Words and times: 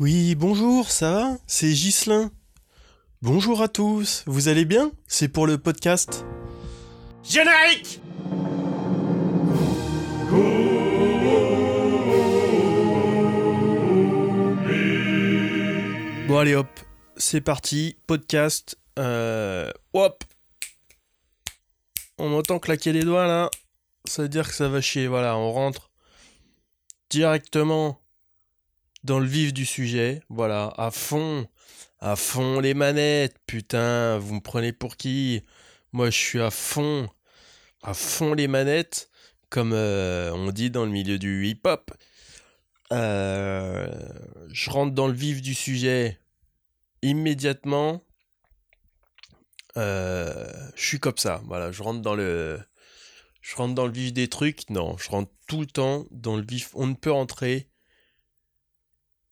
Oui, 0.00 0.34
bonjour, 0.34 0.90
ça 0.90 1.12
va? 1.12 1.36
C'est 1.46 1.70
Ghislain. 1.70 2.30
Bonjour 3.20 3.60
à 3.60 3.68
tous, 3.68 4.24
vous 4.26 4.48
allez 4.48 4.64
bien? 4.64 4.92
C'est 5.06 5.28
pour 5.28 5.46
le 5.46 5.58
podcast. 5.58 6.24
Générique 7.22 8.00
Bon 16.28 16.38
allez 16.38 16.54
hop, 16.54 16.80
c'est 17.18 17.42
parti, 17.42 17.98
podcast. 18.06 18.78
Euh, 18.98 19.70
hop 19.92 20.24
On 22.16 22.30
m'entend 22.30 22.58
claquer 22.58 22.94
les 22.94 23.04
doigts 23.04 23.26
là. 23.26 23.50
Ça 24.06 24.22
veut 24.22 24.30
dire 24.30 24.48
que 24.48 24.54
ça 24.54 24.70
va 24.70 24.80
chier, 24.80 25.08
voilà, 25.08 25.36
on 25.36 25.52
rentre 25.52 25.90
directement 27.10 28.00
dans 29.04 29.18
le 29.18 29.26
vif 29.26 29.52
du 29.52 29.64
sujet, 29.64 30.22
voilà, 30.28 30.72
à 30.76 30.90
fond, 30.90 31.46
à 32.00 32.16
fond 32.16 32.60
les 32.60 32.74
manettes, 32.74 33.36
putain, 33.46 34.18
vous 34.18 34.34
me 34.34 34.40
prenez 34.40 34.72
pour 34.72 34.96
qui? 34.96 35.42
Moi 35.92 36.10
je 36.10 36.18
suis 36.18 36.40
à 36.40 36.50
fond, 36.50 37.08
à 37.82 37.94
fond 37.94 38.34
les 38.34 38.48
manettes, 38.48 39.10
comme 39.48 39.72
euh, 39.72 40.32
on 40.32 40.52
dit 40.52 40.70
dans 40.70 40.84
le 40.84 40.90
milieu 40.90 41.18
du 41.18 41.46
hip-hop. 41.46 41.90
Euh, 42.92 43.88
je 44.52 44.70
rentre 44.70 44.94
dans 44.94 45.06
le 45.06 45.14
vif 45.14 45.42
du 45.42 45.54
sujet 45.54 46.18
immédiatement. 47.02 48.02
Euh, 49.76 50.50
je 50.74 50.84
suis 50.84 51.00
comme 51.00 51.16
ça, 51.16 51.40
voilà, 51.46 51.72
je 51.72 51.82
rentre 51.82 52.00
dans 52.02 52.14
le, 52.14 52.60
je 53.40 53.56
rentre 53.56 53.74
dans 53.74 53.86
le 53.86 53.92
vif 53.92 54.12
des 54.12 54.28
trucs. 54.28 54.68
Non, 54.70 54.96
je 54.98 55.08
rentre 55.10 55.30
tout 55.46 55.60
le 55.60 55.66
temps 55.66 56.06
dans 56.10 56.36
le 56.36 56.42
vif. 56.42 56.70
On 56.74 56.86
ne 56.86 56.94
peut 56.94 57.12
rentrer 57.12 57.68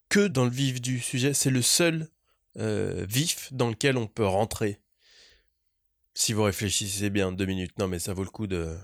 que 0.09 0.27
dans 0.27 0.45
le 0.45 0.51
vif 0.51 0.81
du 0.81 0.99
sujet. 0.99 1.33
C'est 1.33 1.51
le 1.51 1.61
seul 1.61 2.09
euh, 2.57 3.05
vif 3.07 3.53
dans 3.53 3.69
lequel 3.69 3.97
on 3.97 4.07
peut 4.07 4.25
rentrer. 4.25 4.81
Si 6.13 6.33
vous 6.33 6.43
réfléchissez 6.43 7.09
bien, 7.09 7.31
deux 7.31 7.45
minutes. 7.45 7.77
Non, 7.77 7.87
mais 7.87 7.99
ça 7.99 8.13
vaut 8.13 8.23
le 8.23 8.29
coup 8.29 8.47
de. 8.47 8.75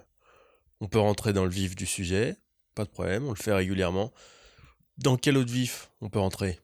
On 0.80 0.88
peut 0.88 1.00
rentrer 1.00 1.34
dans 1.34 1.44
le 1.44 1.50
vif 1.50 1.76
du 1.76 1.86
sujet. 1.86 2.38
Pas 2.76 2.86
de 2.86 2.90
problème, 2.90 3.26
on 3.26 3.32
le 3.32 3.36
fait 3.36 3.54
régulièrement. 3.54 4.14
Dans 4.98 5.18
quel 5.18 5.38
autre 5.38 5.52
vif 5.52 5.92
on 6.02 6.10
peut 6.10 6.20
rentrer? 6.20 6.60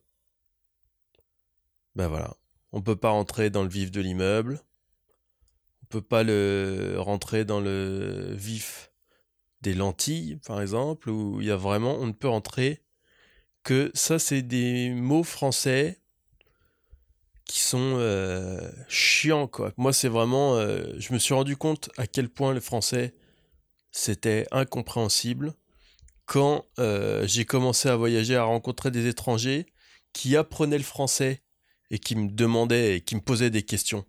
Ben 1.94 2.08
voilà. 2.08 2.36
On 2.72 2.80
peut 2.80 2.96
pas 2.96 3.10
rentrer 3.10 3.50
dans 3.50 3.62
le 3.62 3.68
vif 3.68 3.90
de 3.90 4.00
l'immeuble. 4.00 4.60
On 5.82 5.86
peut 5.86 6.02
pas 6.02 6.22
le 6.22 6.94
rentrer 6.98 7.44
dans 7.44 7.60
le 7.60 8.32
vif 8.34 8.92
des 9.60 9.74
lentilles, 9.74 10.38
par 10.46 10.60
exemple, 10.62 11.10
où 11.10 11.40
il 11.40 11.48
y 11.48 11.50
a 11.50 11.56
vraiment, 11.56 11.96
on 11.96 12.06
ne 12.06 12.12
peut 12.12 12.28
rentrer 12.28 12.81
que 13.62 13.90
ça, 13.94 14.18
c'est 14.18 14.42
des 14.42 14.90
mots 14.90 15.24
français 15.24 16.00
qui 17.46 17.60
sont 17.60 17.96
euh, 17.98 18.70
chiants, 18.88 19.46
quoi. 19.46 19.72
Moi, 19.76 19.92
c'est 19.92 20.08
vraiment, 20.08 20.56
euh, 20.56 20.94
je 20.98 21.12
me 21.12 21.18
suis 21.18 21.34
rendu 21.34 21.56
compte 21.56 21.90
à 21.96 22.06
quel 22.06 22.28
point 22.28 22.54
le 22.54 22.60
français 22.60 23.14
c'était 23.90 24.46
incompréhensible 24.52 25.54
quand 26.24 26.64
euh, 26.78 27.26
j'ai 27.26 27.44
commencé 27.44 27.88
à 27.88 27.96
voyager, 27.96 28.36
à 28.36 28.44
rencontrer 28.44 28.90
des 28.90 29.06
étrangers 29.06 29.66
qui 30.12 30.36
apprenaient 30.36 30.78
le 30.78 30.84
français 30.84 31.42
et 31.90 31.98
qui 31.98 32.16
me 32.16 32.30
demandaient 32.30 32.96
et 32.96 33.00
qui 33.02 33.16
me 33.16 33.20
posaient 33.20 33.50
des 33.50 33.64
questions. 33.64 34.06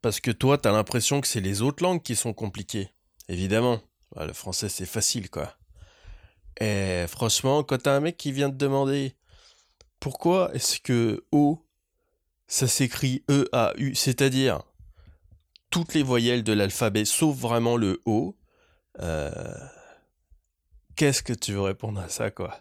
Parce 0.00 0.18
que 0.20 0.30
toi, 0.30 0.58
t'as 0.58 0.72
l'impression 0.72 1.20
que 1.20 1.28
c'est 1.28 1.40
les 1.40 1.62
autres 1.62 1.82
langues 1.82 2.02
qui 2.02 2.16
sont 2.16 2.32
compliquées. 2.32 2.88
Évidemment. 3.28 3.80
Le 4.16 4.32
français, 4.32 4.68
c'est 4.68 4.86
facile, 4.86 5.30
quoi. 5.30 5.54
Et 6.60 7.06
franchement, 7.08 7.62
quand 7.62 7.82
t'as 7.82 7.96
un 7.96 8.00
mec 8.00 8.16
qui 8.16 8.32
vient 8.32 8.50
te 8.50 8.56
demander 8.56 9.16
pourquoi 10.00 10.54
est-ce 10.54 10.80
que 10.80 11.24
O, 11.32 11.64
ça 12.46 12.68
s'écrit 12.68 13.24
E-A-U, 13.30 13.94
c'est-à-dire 13.94 14.62
toutes 15.70 15.94
les 15.94 16.02
voyelles 16.02 16.44
de 16.44 16.52
l'alphabet 16.52 17.04
sauf 17.04 17.36
vraiment 17.36 17.76
le 17.76 18.00
O, 18.04 18.36
euh, 19.00 19.30
qu'est-ce 20.96 21.22
que 21.22 21.32
tu 21.32 21.52
veux 21.52 21.62
répondre 21.62 22.00
à 22.00 22.08
ça, 22.08 22.30
quoi? 22.30 22.60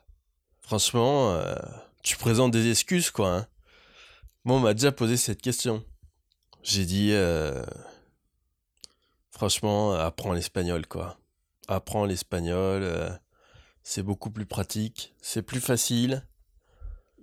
Franchement, 0.61 1.33
euh, 1.33 1.55
tu 2.03 2.15
présentes 2.15 2.51
des 2.51 2.69
excuses, 2.69 3.11
quoi. 3.11 3.35
Hein 3.35 3.47
Moi, 4.45 4.55
on 4.55 4.59
m'a 4.61 4.73
déjà 4.73 4.91
posé 4.91 5.17
cette 5.17 5.41
question. 5.41 5.83
J'ai 6.63 6.85
dit, 6.85 7.11
euh, 7.11 7.61
franchement, 9.31 9.93
apprends 9.93 10.33
l'espagnol, 10.33 10.87
quoi. 10.87 11.17
Apprends 11.71 12.03
l'espagnol, 12.03 12.83
euh, 12.83 13.09
c'est 13.81 14.03
beaucoup 14.03 14.29
plus 14.29 14.45
pratique, 14.45 15.15
c'est 15.21 15.41
plus 15.41 15.61
facile. 15.61 16.27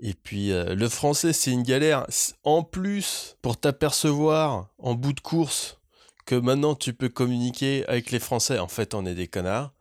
Et 0.01 0.15
puis, 0.15 0.53
euh, 0.53 0.75
le 0.75 0.89
français, 0.89 1.35
c'est 1.35 1.51
une 1.51 1.63
galère. 1.63 2.07
En 2.45 2.63
plus, 2.63 3.37
pour 3.43 3.61
t'apercevoir 3.61 4.71
en 4.79 4.95
bout 4.95 5.13
de 5.13 5.21
course 5.21 5.79
que 6.25 6.35
maintenant 6.35 6.75
tu 6.75 6.95
peux 6.95 7.11
communiquer 7.11 7.87
avec 7.89 8.11
les 8.11 8.19
Français, 8.19 8.59
en 8.59 8.69
fait, 8.69 8.95
on 8.95 9.05
est 9.05 9.15
des 9.15 9.29
connards. 9.29 9.75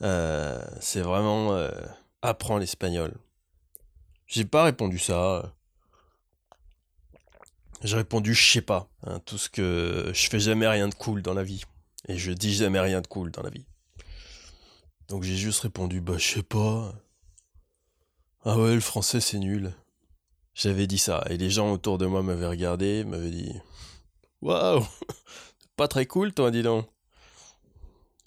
c'est 0.00 1.00
vraiment 1.00 1.58
apprends 2.20 2.58
l'espagnol. 2.58 3.14
J'ai 4.26 4.44
pas 4.44 4.64
répondu 4.64 4.98
ça. 4.98 5.54
J'ai 7.82 7.96
répondu 7.96 8.34
je 8.34 8.52
sais 8.52 8.62
pas. 8.62 8.88
Hein, 9.06 9.20
tout 9.24 9.38
ce 9.38 9.48
que 9.48 10.10
je 10.12 10.28
fais 10.28 10.40
jamais 10.40 10.68
rien 10.68 10.88
de 10.88 10.94
cool 10.94 11.22
dans 11.22 11.34
la 11.34 11.44
vie. 11.44 11.64
Et 12.08 12.18
je 12.18 12.32
dis 12.32 12.52
jamais 12.52 12.80
rien 12.80 13.00
de 13.00 13.06
cool 13.06 13.30
dans 13.30 13.42
la 13.42 13.50
vie. 13.50 13.64
Donc 15.08 15.22
j'ai 15.22 15.36
juste 15.36 15.60
répondu 15.60 16.00
bah 16.00 16.16
je 16.18 16.34
sais 16.34 16.42
pas. 16.42 16.94
Ah 18.44 18.58
ouais, 18.58 18.74
le 18.74 18.80
français 18.80 19.20
c'est 19.20 19.38
nul. 19.38 19.74
J'avais 20.54 20.86
dit 20.86 20.98
ça. 20.98 21.24
Et 21.30 21.36
les 21.36 21.50
gens 21.50 21.72
autour 21.72 21.98
de 21.98 22.06
moi 22.06 22.22
m'avaient 22.22 22.46
regardé, 22.46 23.04
m'avaient 23.04 23.30
dit 23.30 23.54
Waouh 24.40 24.84
Pas 25.76 25.88
très 25.88 26.06
cool 26.06 26.34
toi, 26.34 26.50
dis 26.50 26.62
donc. 26.62 26.88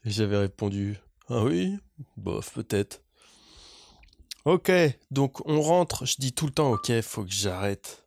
Et 0.06 0.12
j'avais 0.12 0.38
répondu 0.38 0.98
Ah 1.30 1.44
oui 1.44 1.78
Bof, 2.18 2.54
peut-être. 2.54 3.02
Ok, 4.46 4.72
donc 5.12 5.46
on 5.48 5.62
rentre. 5.62 6.06
Je 6.06 6.16
dis 6.20 6.34
tout 6.34 6.46
le 6.46 6.54
temps 6.54 6.72
Ok, 6.72 6.92
faut 7.02 7.24
que 7.24 7.32
j'arrête. 7.32 8.06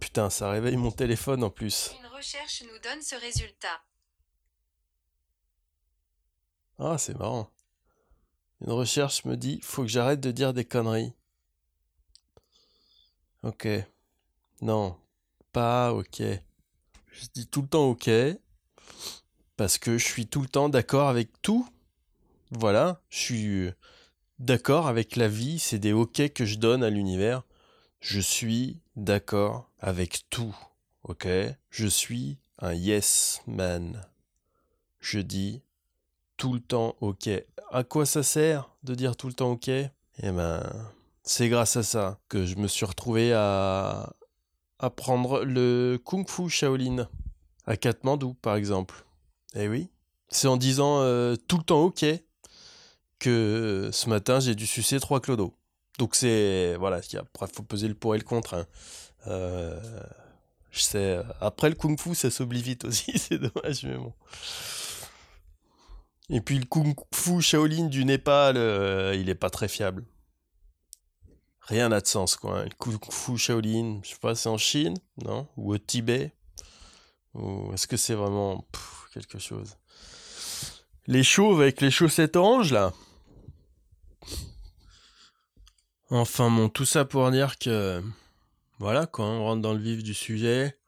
Putain, 0.00 0.30
ça 0.30 0.50
réveille 0.50 0.76
mon 0.76 0.90
téléphone 0.92 1.42
en 1.42 1.50
plus. 1.50 1.92
Une 1.98 2.06
recherche 2.16 2.62
nous 2.62 2.78
donne 2.80 3.02
ce 3.02 3.16
résultat. 3.16 3.82
Ah, 6.78 6.96
c'est 6.98 7.18
marrant. 7.18 7.50
Une 8.60 8.72
recherche 8.72 9.24
me 9.24 9.36
dit 9.36 9.60
faut 9.62 9.82
que 9.82 9.88
j'arrête 9.88 10.20
de 10.20 10.30
dire 10.30 10.52
des 10.52 10.64
conneries. 10.64 11.12
Ok. 13.42 13.68
Non, 14.60 14.96
pas 15.52 15.92
ok. 15.92 16.22
Je 17.06 17.26
dis 17.32 17.46
tout 17.46 17.62
le 17.62 17.68
temps 17.68 17.88
ok 17.90 18.10
parce 19.56 19.76
que 19.76 19.98
je 19.98 20.04
suis 20.04 20.26
tout 20.26 20.40
le 20.40 20.48
temps 20.48 20.68
d'accord 20.68 21.08
avec 21.08 21.42
tout. 21.42 21.68
Voilà, 22.50 23.02
je 23.10 23.18
suis 23.18 23.70
d'accord 24.38 24.86
avec 24.86 25.16
la 25.16 25.28
vie, 25.28 25.58
c'est 25.58 25.80
des 25.80 25.92
ok 25.92 26.32
que 26.32 26.46
je 26.46 26.56
donne 26.56 26.82
à 26.82 26.90
l'univers. 26.90 27.42
Je 28.00 28.20
suis 28.20 28.80
d'accord 28.96 29.70
avec 29.80 30.24
tout, 30.30 30.56
ok 31.02 31.26
Je 31.70 31.86
suis 31.86 32.38
un 32.58 32.72
yes 32.72 33.42
man. 33.46 34.00
Je 35.00 35.18
dis 35.18 35.62
tout 36.38 36.54
le 36.54 36.60
temps 36.60 36.96
ok. 37.02 37.28
À 37.70 37.84
quoi 37.84 38.06
ça 38.06 38.22
sert 38.22 38.70
de 38.84 38.94
dire 38.94 39.16
tout 39.16 39.26
le 39.26 39.34
temps 39.34 39.50
ok? 39.50 39.68
Eh 39.68 39.90
ben, 40.22 40.62
c'est 41.22 41.50
grâce 41.50 41.76
à 41.76 41.82
ça 41.82 42.18
que 42.30 42.46
je 42.46 42.56
me 42.56 42.66
suis 42.66 42.86
retrouvé 42.86 43.34
à 43.34 44.14
apprendre 44.78 45.44
le 45.44 46.00
kung 46.02 46.26
fu 46.26 46.48
Shaolin 46.48 47.08
à 47.66 47.76
Katmandou, 47.76 48.32
par 48.34 48.56
exemple. 48.56 49.04
Eh 49.54 49.68
oui, 49.68 49.90
c'est 50.28 50.48
en 50.48 50.56
disant 50.56 51.00
euh, 51.00 51.36
tout 51.36 51.58
le 51.58 51.64
temps 51.64 51.82
ok 51.82 52.06
que 53.18 53.90
ce 53.92 54.08
matin 54.08 54.40
j'ai 54.40 54.54
dû 54.54 54.66
sucer 54.66 55.00
trois 55.00 55.20
clodos. 55.20 55.54
Donc 55.98 56.14
c'est 56.14 56.76
voilà, 56.76 57.00
après 57.18 57.46
faut 57.52 57.62
peser 57.62 57.88
le 57.88 57.94
pour 57.94 58.14
et 58.14 58.18
le 58.18 58.24
contre. 58.24 58.54
Hein. 58.54 58.66
Euh, 59.26 59.78
je 60.70 60.80
sais, 60.80 61.20
après 61.40 61.68
le 61.68 61.74
kung-fu 61.74 62.14
ça 62.14 62.30
s'oublie 62.30 62.62
vite 62.62 62.84
aussi, 62.84 63.18
c'est 63.18 63.38
dommage 63.38 63.84
mais 63.84 63.96
bon. 63.96 64.12
Et 66.30 66.40
puis 66.40 66.58
le 66.58 66.66
kung-fu 66.66 67.40
Shaolin 67.40 67.86
du 67.86 68.04
Népal, 68.04 68.56
euh, 68.56 69.14
il 69.14 69.28
est 69.28 69.34
pas 69.34 69.50
très 69.50 69.68
fiable. 69.68 70.04
Rien 71.62 71.88
n'a 71.88 72.00
de 72.00 72.06
sens 72.06 72.36
quoi. 72.36 72.64
Le 72.64 72.70
kung-fu 72.78 73.38
Shaolin, 73.38 74.00
je 74.02 74.10
sais 74.10 74.18
pas, 74.20 74.34
c'est 74.34 74.48
en 74.48 74.58
Chine, 74.58 74.94
non? 75.24 75.48
Ou 75.56 75.74
au 75.74 75.78
Tibet? 75.78 76.32
Ou 77.34 77.72
est-ce 77.72 77.86
que 77.86 77.96
c'est 77.96 78.14
vraiment 78.14 78.66
quelque 79.12 79.38
chose? 79.38 79.76
Les 81.06 81.22
chauves 81.22 81.62
avec 81.62 81.80
les 81.80 81.90
chaussettes 81.90 82.36
oranges 82.36 82.72
là. 82.72 82.92
Enfin 86.10 86.50
bon, 86.50 86.68
tout 86.68 86.84
ça 86.84 87.04
pour 87.04 87.30
dire 87.30 87.58
que 87.58 88.02
voilà, 88.78 89.06
quand 89.06 89.24
on 89.24 89.44
rentre 89.44 89.62
dans 89.62 89.72
le 89.72 89.80
vif 89.80 90.02
du 90.02 90.14
sujet, 90.14 90.78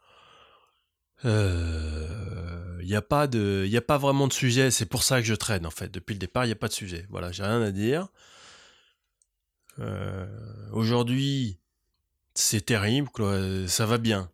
euh, 1.24 2.69
il 2.82 2.88
n'y 2.88 2.94
a, 2.96 3.02
pas 3.02 3.24
a 3.24 3.80
pas 3.80 3.98
vraiment 3.98 4.28
de 4.28 4.32
sujet. 4.32 4.70
C'est 4.70 4.86
pour 4.86 5.02
ça 5.02 5.20
que 5.20 5.26
je 5.26 5.34
traîne, 5.34 5.66
en 5.66 5.70
fait. 5.70 5.90
Depuis 5.90 6.14
le 6.14 6.18
départ, 6.18 6.44
il 6.44 6.48
n'y 6.48 6.52
a 6.52 6.56
pas 6.56 6.68
de 6.68 6.72
sujet. 6.72 7.06
Voilà, 7.10 7.32
j'ai 7.32 7.42
rien 7.42 7.62
à 7.62 7.70
dire. 7.70 8.08
Euh, 9.78 10.26
Aujourd'hui, 10.72 11.58
c'est 12.34 12.66
terrible. 12.66 13.08
Ça 13.68 13.86
va 13.86 13.98
bien. 13.98 14.30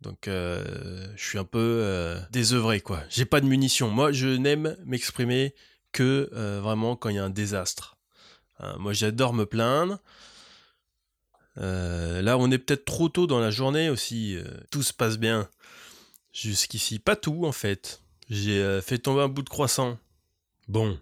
Donc, 0.00 0.28
euh, 0.28 1.08
je 1.16 1.24
suis 1.24 1.38
un 1.38 1.44
peu 1.44 1.58
euh, 1.82 2.20
désœuvré, 2.30 2.80
quoi. 2.80 3.02
J'ai 3.08 3.24
pas 3.24 3.40
de 3.40 3.46
munitions. 3.46 3.90
Moi, 3.90 4.12
je 4.12 4.28
n'aime 4.28 4.76
m'exprimer 4.84 5.54
que 5.92 6.28
euh, 6.34 6.60
vraiment 6.62 6.96
quand 6.96 7.08
il 7.08 7.16
y 7.16 7.18
a 7.18 7.24
un 7.24 7.30
désastre. 7.30 7.96
Hein, 8.58 8.76
moi, 8.78 8.92
j'adore 8.92 9.32
me 9.32 9.46
plaindre. 9.46 9.98
Euh, 11.58 12.20
là, 12.20 12.36
on 12.36 12.50
est 12.50 12.58
peut-être 12.58 12.84
trop 12.84 13.08
tôt 13.08 13.26
dans 13.26 13.40
la 13.40 13.50
journée 13.50 13.88
aussi. 13.88 14.36
euh, 14.36 14.44
tout 14.70 14.82
se 14.82 14.92
passe 14.92 15.18
bien. 15.18 15.48
Jusqu'ici, 16.34 16.98
pas 16.98 17.14
tout 17.14 17.46
en 17.46 17.52
fait. 17.52 18.02
J'ai 18.28 18.58
euh, 18.58 18.82
fait 18.82 18.98
tomber 18.98 19.22
un 19.22 19.28
bout 19.28 19.42
de 19.42 19.48
croissant. 19.48 19.98
Bon, 20.66 20.98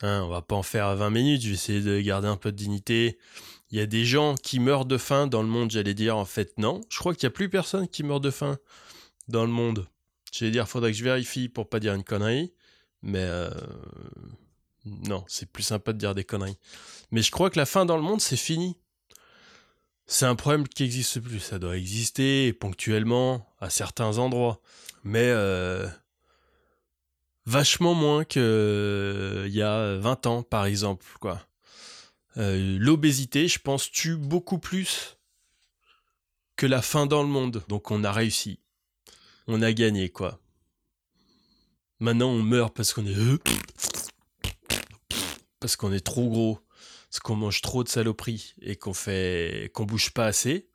hein, 0.00 0.22
on 0.22 0.28
va 0.28 0.42
pas 0.42 0.54
en 0.54 0.62
faire 0.62 0.94
20 0.94 1.10
minutes. 1.10 1.42
Je 1.42 1.48
vais 1.48 1.54
essayer 1.54 1.80
de 1.80 2.00
garder 2.00 2.28
un 2.28 2.36
peu 2.36 2.52
de 2.52 2.56
dignité. 2.56 3.18
Il 3.72 3.78
y 3.78 3.82
a 3.82 3.86
des 3.86 4.04
gens 4.04 4.36
qui 4.36 4.60
meurent 4.60 4.84
de 4.84 4.96
faim 4.96 5.26
dans 5.26 5.42
le 5.42 5.48
monde, 5.48 5.72
j'allais 5.72 5.94
dire. 5.94 6.16
En 6.16 6.24
fait, 6.24 6.56
non. 6.56 6.80
Je 6.88 6.98
crois 6.98 7.14
qu'il 7.14 7.26
n'y 7.26 7.32
a 7.32 7.34
plus 7.34 7.48
personne 7.48 7.88
qui 7.88 8.04
meurt 8.04 8.22
de 8.22 8.30
faim 8.30 8.58
dans 9.26 9.44
le 9.44 9.50
monde. 9.50 9.88
J'allais 10.30 10.52
dire, 10.52 10.68
faudrait 10.68 10.92
que 10.92 10.98
je 10.98 11.04
vérifie 11.04 11.48
pour 11.48 11.68
pas 11.68 11.80
dire 11.80 11.94
une 11.94 12.04
connerie. 12.04 12.52
Mais 13.02 13.24
euh, 13.24 13.50
non, 14.84 15.24
c'est 15.26 15.50
plus 15.50 15.64
sympa 15.64 15.92
de 15.92 15.98
dire 15.98 16.14
des 16.14 16.24
conneries. 16.24 16.58
Mais 17.10 17.22
je 17.22 17.32
crois 17.32 17.50
que 17.50 17.58
la 17.58 17.66
faim 17.66 17.86
dans 17.86 17.96
le 17.96 18.02
monde, 18.02 18.20
c'est 18.20 18.36
fini. 18.36 18.76
C'est 20.12 20.26
un 20.26 20.34
problème 20.34 20.66
qui 20.66 20.82
n'existe 20.82 21.20
plus. 21.20 21.38
Ça 21.38 21.60
doit 21.60 21.76
exister 21.76 22.52
ponctuellement 22.52 23.46
à 23.60 23.70
certains 23.70 24.18
endroits. 24.18 24.60
Mais 25.04 25.28
euh, 25.28 25.86
vachement 27.46 27.94
moins 27.94 28.24
qu'il 28.24 28.42
y 28.42 29.62
a 29.62 29.96
20 29.98 30.26
ans, 30.26 30.42
par 30.42 30.64
exemple. 30.64 31.06
Euh, 32.36 32.76
L'obésité, 32.80 33.46
je 33.46 33.60
pense, 33.60 33.88
tue 33.88 34.16
beaucoup 34.16 34.58
plus 34.58 35.16
que 36.56 36.66
la 36.66 36.82
faim 36.82 37.06
dans 37.06 37.22
le 37.22 37.28
monde. 37.28 37.62
Donc 37.68 37.92
on 37.92 38.02
a 38.02 38.10
réussi. 38.10 38.58
On 39.46 39.62
a 39.62 39.72
gagné, 39.72 40.08
quoi. 40.08 40.40
Maintenant, 42.00 42.30
on 42.30 42.42
meurt 42.42 42.74
parce 42.74 42.92
qu'on 42.92 43.06
est... 43.06 43.16
Parce 45.60 45.76
qu'on 45.76 45.92
est 45.92 46.04
trop 46.04 46.28
gros 46.28 46.58
parce 47.10 47.20
qu'on 47.20 47.36
mange 47.36 47.60
trop 47.60 47.84
de 47.84 47.88
saloperies 47.88 48.54
et 48.62 48.76
qu'on 48.76 48.94
fait 48.94 49.70
qu'on 49.74 49.84
bouge 49.84 50.10
pas 50.10 50.26
assez. 50.26 50.68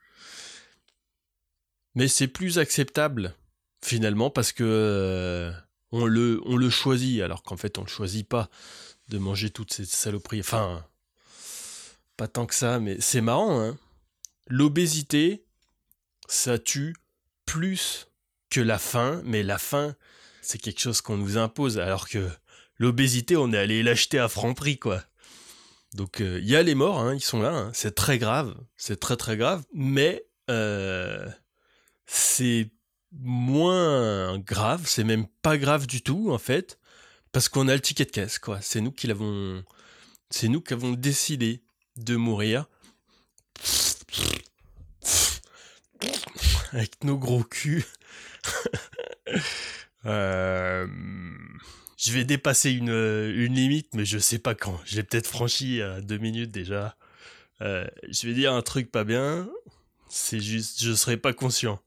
Mais 1.96 2.08
c'est 2.08 2.28
plus 2.28 2.60
acceptable 2.60 3.36
finalement 3.84 4.30
parce 4.30 4.52
que 4.52 4.64
euh, 4.64 5.52
on 5.92 6.06
le 6.06 6.70
choisit 6.70 7.22
alors 7.22 7.44
qu'en 7.44 7.58
fait 7.58 7.78
on 7.78 7.84
le 7.84 7.88
choisit 7.88 8.28
pas 8.28 8.50
de 9.10 9.18
manger 9.18 9.50
toutes 9.50 9.74
ces 9.74 9.86
saloperies. 9.86 10.40
Enfin, 10.40 10.86
pas 12.18 12.28
tant 12.28 12.46
que 12.46 12.56
ça, 12.56 12.80
mais 12.80 12.98
c'est 13.00 13.22
marrant. 13.22 13.62
Hein 13.62 13.78
L'obésité, 14.48 15.46
ça 16.28 16.60
tue 16.60 16.96
plus 17.46 18.08
que 18.50 18.62
la 18.62 18.78
faim, 18.78 19.22
mais 19.26 19.44
la 19.44 19.58
faim, 19.58 19.96
c'est 20.42 20.58
quelque 20.58 20.80
chose 20.80 21.02
qu'on 21.02 21.18
nous 21.18 21.38
impose, 21.38 21.78
alors 21.78 22.08
que 22.08 22.30
l'obésité, 22.78 23.36
on 23.36 23.52
est 23.54 23.58
allé 23.58 23.84
l'acheter 23.84 24.20
à 24.20 24.28
franc 24.28 24.54
prix, 24.54 24.78
quoi. 24.78 25.04
Donc 25.96 26.18
il 26.20 26.26
euh, 26.26 26.40
y 26.42 26.58
a 26.58 26.62
les 26.62 26.76
morts, 26.76 27.00
hein, 27.00 27.16
ils 27.16 27.22
sont 27.22 27.42
là, 27.42 27.54
hein, 27.56 27.72
c'est 27.74 27.96
très 27.96 28.18
grave, 28.18 28.54
c'est 28.76 29.00
très 29.00 29.16
très 29.16 29.38
grave, 29.38 29.64
mais 29.74 30.26
euh, 30.50 31.26
c'est 32.06 32.70
moins 33.14 34.38
grave, 34.40 34.82
c'est 34.86 35.06
même 35.06 35.26
pas 35.42 35.58
grave 35.58 35.88
du 35.88 36.02
tout 36.02 36.32
en 36.32 36.38
fait, 36.38 36.80
parce 37.32 37.48
qu'on 37.48 37.70
a 37.70 37.74
le 37.74 37.80
ticket 37.80 38.04
de 38.04 38.12
caisse, 38.12 38.40
quoi. 38.40 38.60
C'est 38.62 38.82
nous 38.82 38.92
qui 38.92 39.08
l'avons, 39.08 39.64
c'est 40.30 40.50
nous 40.50 40.60
qui 40.60 40.74
avons 40.74 40.92
décidé 40.92 41.64
de 41.96 42.18
mourir 42.18 42.66
avec 46.74 47.06
nos 47.06 47.18
gros 47.18 47.46
culs. 47.46 47.86
euh 50.06 50.88
je 51.98 52.12
vais 52.12 52.26
dépasser 52.26 52.72
une, 52.72 53.36
limite, 53.46 53.94
mais 53.94 54.06
je 54.06 54.18
sais 54.18 54.40
pas 54.40 54.56
quand. 54.56 54.80
Je 54.86 54.98
l'ai 54.98 55.04
peut-être 55.04 55.28
franchi 55.28 55.82
à 55.82 56.02
deux 56.02 56.18
minutes 56.18 56.52
déjà. 56.52 56.98
Euh, 57.62 57.88
je 58.10 58.28
vais 58.28 58.34
dire 58.34 58.54
un 58.54 58.62
truc 58.62 58.92
pas 58.92 59.04
bien. 59.04 59.50
C'est 60.10 60.40
juste, 60.40 60.84
je 60.84 60.94
serai 60.94 61.18
pas 61.18 61.34
conscient 61.34 61.82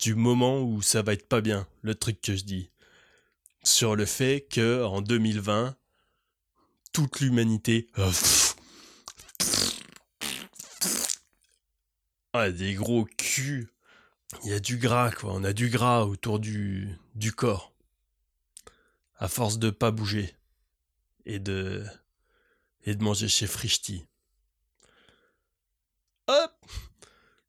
du 0.00 0.14
moment 0.14 0.62
où 0.62 0.80
ça 0.82 1.02
va 1.02 1.12
être 1.12 1.28
pas 1.28 1.40
bien, 1.40 1.66
le 1.82 1.94
truc 1.94 2.20
que 2.20 2.34
je 2.34 2.44
dis. 2.44 2.70
Sur 3.62 3.96
le 3.96 4.06
fait 4.06 4.46
que 4.50 4.82
en 4.84 5.02
2020, 5.02 5.76
toute 6.92 7.20
l'humanité. 7.20 7.88
Ah, 12.32 12.50
des 12.50 12.74
gros 12.74 13.06
culs. 13.16 13.68
Il 14.44 14.50
y 14.50 14.52
a 14.52 14.60
du 14.60 14.76
gras, 14.76 15.10
quoi. 15.10 15.32
On 15.34 15.42
a 15.44 15.52
du 15.52 15.68
gras 15.68 16.04
autour 16.04 16.38
du, 16.38 16.88
du 17.14 17.32
corps 17.32 17.69
à 19.20 19.28
force 19.28 19.58
de 19.58 19.70
pas 19.70 19.90
bouger 19.90 20.34
et 21.26 21.38
de 21.38 21.84
et 22.84 22.94
de 22.94 23.04
manger 23.04 23.28
chez 23.28 23.46
Frichti. 23.46 24.06
Hop 26.26 26.52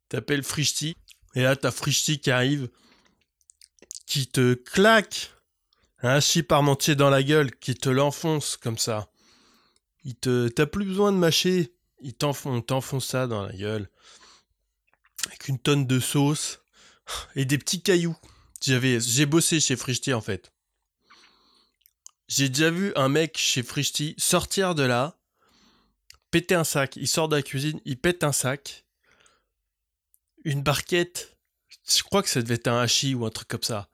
T'appelles 0.10 0.44
Frichti 0.44 0.96
et 1.34 1.44
là 1.44 1.56
t'as 1.56 1.72
Frichti 1.72 2.20
qui 2.20 2.30
arrive 2.30 2.70
qui 4.06 4.28
te 4.28 4.54
claque 4.54 5.32
un 6.04 6.20
chip 6.20 6.50
parmentier 6.50 6.96
dans 6.96 7.10
la 7.10 7.24
gueule 7.24 7.56
qui 7.56 7.74
te 7.76 7.90
l'enfonce 7.90 8.58
comme 8.58 8.78
ça. 8.78 9.10
Il 10.04 10.16
te 10.16 10.50
t'as 10.50 10.66
plus 10.66 10.86
besoin 10.86 11.14
de 11.14 11.18
mâcher, 11.18 11.74
il 12.02 12.14
t'enfonce 12.14 13.08
ça 13.08 13.28
dans 13.28 13.44
la 13.44 13.54
gueule 13.54 13.90
avec 15.28 15.48
une 15.48 15.60
tonne 15.60 15.88
de 15.88 16.02
sauce 16.02 16.60
et 17.36 17.46
des 17.46 17.58
petits 17.58 17.82
cailloux. 17.82 18.18
J'avais 18.62 19.00
j'ai 19.00 19.26
bossé 19.26 19.62
chez 19.62 19.78
Frichti 19.78 20.14
en 20.14 20.22
fait. 20.22 20.52
J'ai 22.34 22.48
déjà 22.48 22.70
vu 22.70 22.94
un 22.96 23.10
mec 23.10 23.38
chez 23.38 23.62
Frichti 23.62 24.16
sortir 24.18 24.74
de 24.74 24.84
là, 24.84 25.18
péter 26.32 26.56
un 26.56 26.64
sac. 26.64 26.96
Il 26.96 27.10
sort 27.10 27.28
de 27.28 27.36
la 27.36 27.42
cuisine, 27.42 27.82
il 27.84 28.00
pète 28.00 28.24
un 28.24 28.32
sac, 28.32 28.86
une 30.46 30.64
barquette. 30.64 31.38
Je 31.86 32.02
crois 32.04 32.24
que 32.24 32.30
ça 32.30 32.42
devait 32.42 32.56
être 32.56 32.70
un 32.70 32.80
hachis 32.80 33.16
ou 33.16 33.26
un 33.26 33.32
truc 33.32 33.50
comme 33.50 33.64
ça. 33.64 33.90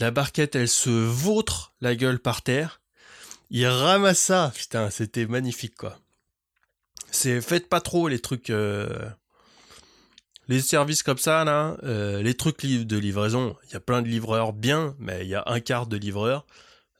La 0.00 0.10
barquette, 0.10 0.56
elle 0.56 0.70
se 0.70 0.88
vautre 0.88 1.74
la 1.82 1.94
gueule 1.94 2.18
par 2.18 2.40
terre. 2.40 2.80
Il 3.50 3.66
ramasse 3.66 4.20
ça. 4.20 4.50
Putain, 4.56 4.88
c'était 4.88 5.26
magnifique, 5.26 5.74
quoi. 5.74 5.98
C'est 7.10 7.42
faites 7.42 7.68
pas 7.68 7.82
trop 7.82 8.08
les 8.08 8.20
trucs. 8.20 8.48
euh, 8.48 9.06
Les 10.48 10.62
services 10.62 11.02
comme 11.02 11.18
ça, 11.18 11.44
là, 11.44 11.76
euh, 11.82 12.22
les 12.22 12.34
trucs 12.38 12.64
de 12.64 12.96
livraison, 12.96 13.54
il 13.64 13.74
y 13.74 13.76
a 13.76 13.80
plein 13.80 14.00
de 14.00 14.08
livreurs 14.08 14.54
bien, 14.54 14.96
mais 14.98 15.26
il 15.26 15.28
y 15.28 15.34
a 15.34 15.44
un 15.44 15.60
quart 15.60 15.86
de 15.86 15.98
livreurs. 15.98 16.46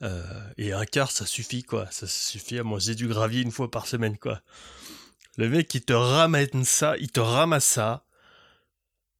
Euh, 0.02 0.22
et 0.58 0.72
un 0.72 0.84
quart, 0.84 1.10
ça 1.10 1.24
suffit, 1.26 1.62
quoi. 1.62 1.86
Ça 1.90 2.06
suffit 2.06 2.58
à 2.58 2.64
manger 2.64 2.94
du 2.94 3.06
gravier 3.08 3.40
une 3.42 3.52
fois 3.52 3.70
par 3.70 3.86
semaine, 3.86 4.18
quoi. 4.18 4.40
Le 5.36 5.48
mec, 5.48 5.74
il 5.74 5.82
te 5.84 5.92
ramène 5.92 6.64
ça, 6.64 6.96
il 6.98 7.10
te 7.10 7.20
ramasse 7.20 7.64
ça, 7.64 8.04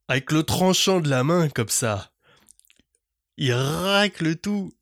avec 0.09 0.31
le 0.33 0.43
tranchant 0.43 1.01
de 1.01 1.09
la 1.09 1.25
main, 1.25 1.49
comme 1.49 1.69
ça. 1.69 2.11
Il 3.37 3.53
racle 3.53 4.37
tout. 4.37 4.73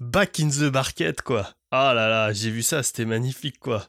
Back 0.00 0.40
in 0.40 0.48
the 0.48 0.64
barquette, 0.70 1.22
quoi. 1.22 1.54
Ah 1.70 1.92
là 1.94 2.08
là, 2.08 2.32
j'ai 2.32 2.50
vu 2.50 2.62
ça, 2.62 2.82
c'était 2.82 3.04
magnifique, 3.04 3.58
quoi. 3.58 3.88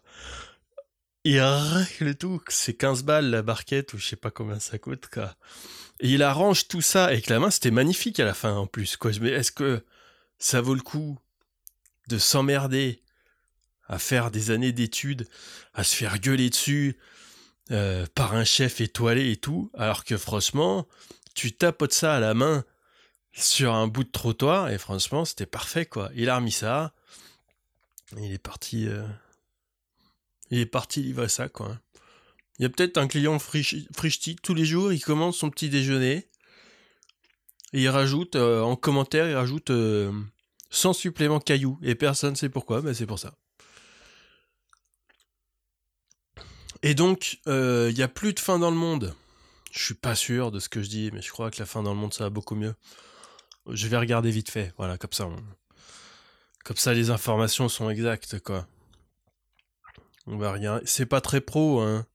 Il 1.24 1.40
racle 1.42 2.16
tout. 2.16 2.42
C'est 2.48 2.74
15 2.76 3.04
balles, 3.04 3.30
la 3.30 3.42
barquette, 3.42 3.94
ou 3.94 3.98
je 3.98 4.08
sais 4.08 4.16
pas 4.16 4.32
combien 4.32 4.60
ça 4.60 4.78
coûte, 4.78 5.08
quoi. 5.12 5.36
Et 6.00 6.10
il 6.12 6.24
arrange 6.24 6.68
tout 6.68 6.82
ça 6.82 7.06
avec 7.06 7.28
la 7.28 7.40
main, 7.40 7.50
c'était 7.52 7.72
magnifique 7.72 8.20
à 8.20 8.26
la 8.26 8.34
fin, 8.34 8.54
en 8.54 8.68
plus, 8.68 8.98
quoi. 8.98 9.12
Me- 9.20 9.34
Est-ce 9.34 9.52
que 9.52 9.84
ça 10.38 10.62
vaut 10.62 10.76
le 10.76 10.82
coup? 10.82 11.18
De 12.08 12.18
s'emmerder 12.18 13.02
à 13.88 14.00
faire 14.00 14.32
des 14.32 14.52
années 14.52 14.72
d'études, 14.72 15.28
à 15.74 15.84
se 15.84 15.96
faire 15.96 16.20
gueuler 16.20 16.50
dessus 16.50 16.98
euh, 17.72 18.06
par 18.16 18.34
un 18.34 18.44
chef 18.44 18.82
étoilé 18.82 19.32
et 19.32 19.38
tout, 19.38 19.72
alors 19.74 20.04
que 20.04 20.18
franchement, 20.18 20.88
tu 21.36 21.52
tapotes 21.52 21.94
ça 21.94 22.16
à 22.16 22.20
la 22.20 22.34
main 22.34 22.64
sur 23.34 23.74
un 23.74 23.88
bout 23.88 24.04
de 24.04 24.12
trottoir 24.12 24.70
et 24.70 24.78
franchement, 24.78 25.26
c'était 25.26 25.46
parfait 25.46 25.86
quoi. 25.86 26.10
Il 26.16 26.30
a 26.30 26.38
remis 26.38 26.52
ça, 26.52 26.94
il 28.18 28.32
est 28.32 28.42
parti, 28.42 28.88
euh, 28.88 29.06
il 30.50 30.60
est 30.60 30.66
parti 30.66 31.02
livrer 31.02 31.30
ça 31.30 31.50
quoi. 31.50 31.78
Il 32.60 32.64
y 32.64 32.66
a 32.66 32.70
peut-être 32.70 32.98
un 32.98 33.08
client 33.08 33.38
frichti 33.38 34.36
tous 34.42 34.54
les 34.54 34.66
jours, 34.66 34.92
il 34.92 35.00
commande 35.00 35.34
son 35.34 35.50
petit 35.50 35.70
déjeuner 35.70 36.28
et 37.74 37.82
il 37.84 37.90
rajoute 37.90 38.36
euh, 38.36 38.62
en 38.62 38.76
commentaire, 38.76 39.30
il 39.30 39.36
rajoute 39.36 39.70
sans 40.70 40.94
supplément 40.94 41.40
caillou 41.40 41.80
et 41.82 41.96
personne 41.96 42.36
sait 42.36 42.50
pourquoi, 42.50 42.82
mais 42.82 42.94
c'est 42.94 43.06
pour 43.06 43.20
ça. 43.20 43.34
Et 46.84 46.94
donc, 46.94 47.40
il 47.46 47.94
n'y 47.94 48.04
a 48.04 48.08
plus 48.08 48.34
de 48.34 48.40
fin 48.40 48.60
dans 48.60 48.72
le 48.72 48.78
monde. 48.78 49.16
Je 49.72 49.84
suis 49.84 49.94
pas 49.94 50.16
sûr 50.16 50.52
de 50.52 50.60
ce 50.60 50.70
que 50.70 50.82
je 50.82 50.90
dis, 50.90 51.12
mais 51.12 51.22
je 51.22 51.32
crois 51.32 51.52
que 51.52 51.60
la 51.60 51.66
fin 51.66 51.84
dans 51.84 51.94
le 51.94 52.00
monde, 52.00 52.14
ça 52.14 52.24
va 52.24 52.30
beaucoup 52.30 52.56
mieux. 52.56 52.76
Je 53.70 53.88
vais 53.88 53.98
regarder 53.98 54.32
vite 54.32 54.50
fait. 54.50 54.74
Voilà, 54.78 54.98
comme 54.98 55.12
ça, 55.12 55.30
comme 56.64 56.78
ça, 56.78 56.94
les 56.94 57.10
informations 57.10 57.68
sont 57.68 57.90
exactes, 57.90 58.40
quoi. 58.40 58.68
On 60.26 60.38
va 60.38 60.52
rien. 60.52 60.82
C'est 60.86 61.06
pas 61.06 61.22
très 61.22 61.42
pro, 61.42 61.82
hein. 61.82 62.06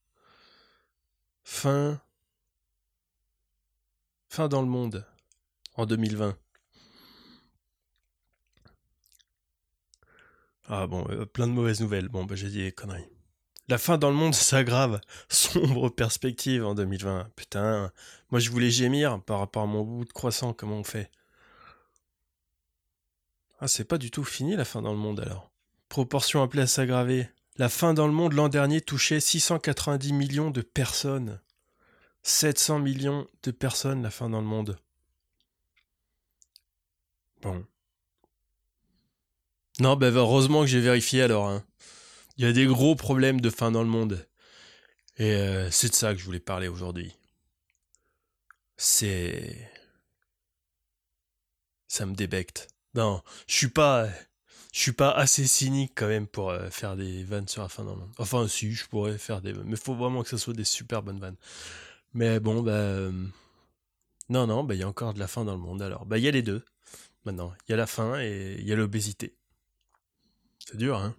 Fin. 1.45 2.01
Fin 4.29 4.49
dans 4.49 4.63
le 4.63 4.69
monde. 4.69 5.07
En 5.75 5.87
2020. 5.87 6.37
Ah 10.75 10.87
bon, 10.87 11.05
euh, 11.11 11.27
plein 11.27 11.47
de 11.47 11.53
mauvaises 11.53 11.83
nouvelles. 11.83 12.09
Bon, 12.09 12.25
bah 12.25 12.35
j'ai 12.35 12.49
dit 12.49 12.73
conneries. 12.73 13.05
La 13.69 13.77
fin 13.77 13.99
dans 13.99 14.09
le 14.09 14.17
monde 14.17 14.35
s'aggrave. 14.35 15.03
Sombre 15.29 15.91
perspective 15.91 16.65
en 16.65 16.75
2020. 16.75 17.29
Putain, 17.37 17.93
moi 18.31 18.41
je 18.41 18.49
voulais 18.49 18.71
gémir 18.71 19.21
par 19.21 19.41
rapport 19.41 19.65
à 19.65 19.67
mon 19.67 19.83
bout 19.83 20.07
de 20.07 20.13
croissant. 20.15 20.55
Comment 20.55 20.79
on 20.79 20.85
fait 20.85 21.11
Ah, 23.61 23.69
c'est 23.69 23.85
pas 23.85 23.99
du 23.99 24.11
tout 24.11 24.25
fini 24.25 24.57
la 24.57 24.65
fin 24.65 24.81
dans 24.81 24.93
le 24.93 24.99
monde 24.99 25.21
alors. 25.21 25.51
Proportion 25.91 26.43
appelée 26.43 26.63
à 26.63 26.67
s'aggraver. 26.67 27.29
La 27.59 27.69
fin 27.69 27.93
dans 27.93 28.07
le 28.07 28.15
monde 28.15 28.33
l'an 28.33 28.49
dernier 28.49 28.81
touchait 28.81 29.21
690 29.21 30.15
millions 30.15 30.51
de 30.51 30.63
personnes. 30.63 31.39
700 32.23 32.79
millions 32.79 33.29
de 33.43 33.51
personnes 33.51 34.03
la 34.03 34.11
fin 34.11 34.31
dans 34.31 34.41
le 34.41 34.47
monde. 34.47 34.79
Bon. 37.43 37.63
Non, 39.81 39.97
ben 39.97 40.15
heureusement 40.15 40.61
que 40.61 40.67
j'ai 40.67 40.81
vérifié 40.81 41.23
alors. 41.23 41.49
Hein. 41.49 41.65
Il 42.37 42.45
y 42.45 42.49
a 42.49 42.53
des 42.53 42.67
gros 42.67 42.95
problèmes 42.95 43.41
de 43.41 43.51
fin 43.51 43.71
dans 43.71 43.83
le 43.83 43.89
monde. 43.89 44.27
Et 45.19 45.33
euh, 45.35 45.71
c'est 45.71 45.89
de 45.91 45.95
ça 45.95 46.13
que 46.13 46.21
je 46.21 46.25
voulais 46.25 46.41
parler 46.41 46.69
aujourd'hui. 46.69 47.13
C'est... 48.77 49.71
Ça 51.89 52.07
me 52.07 52.15
débecte. 52.15 52.69
Non, 52.95 53.23
je 53.47 53.55
suis 53.57 53.69
pas... 53.69 54.09
Je 54.73 54.81
suis 54.81 54.93
pas 54.93 55.11
assez 55.11 55.47
cynique 55.47 55.93
quand 55.95 56.09
même 56.09 56.27
pour 56.27 56.49
euh, 56.49 56.71
faire 56.71 56.97
des 56.97 57.25
vannes 57.25 57.47
sur 57.47 57.61
la 57.61 57.69
fin 57.69 57.85
dans 57.85 57.93
le 57.93 58.01
monde. 58.01 58.15
Enfin, 58.17 58.49
si, 58.49 58.73
je 58.73 58.87
pourrais 58.87 59.19
faire 59.19 59.43
des... 59.43 59.53
Mais 59.53 59.77
faut 59.77 59.95
vraiment 59.95 60.23
que 60.23 60.31
ce 60.31 60.39
soit 60.39 60.55
des 60.55 60.65
super 60.65 61.03
bonnes 61.03 61.21
vannes. 61.21 61.37
Mais 62.15 62.41
bon, 62.41 62.63
bah... 62.63 62.73
Euh, 62.73 63.13
non, 64.31 64.47
non, 64.47 64.65
bah 64.65 64.75
il 64.75 64.81
y 64.81 64.83
a 64.83 64.89
encore 64.89 65.13
de 65.13 65.19
la 65.19 65.29
fin 65.29 65.45
dans 65.45 65.53
le 65.53 65.59
monde 65.59 65.83
alors. 65.83 66.07
Bah 66.07 66.17
il 66.17 66.25
y 66.25 66.29
a 66.29 66.31
les 66.31 66.41
deux. 66.43 66.65
Maintenant, 67.27 67.53
il 67.69 67.73
y 67.73 67.75
a 67.75 67.77
la 67.77 67.87
faim 67.87 68.19
et 68.19 68.57
il 68.59 68.67
y 68.67 68.73
a 68.73 68.77
l'obésité. 68.77 69.37
C'est 70.65 70.77
dur, 70.77 70.97
hein 70.97 71.15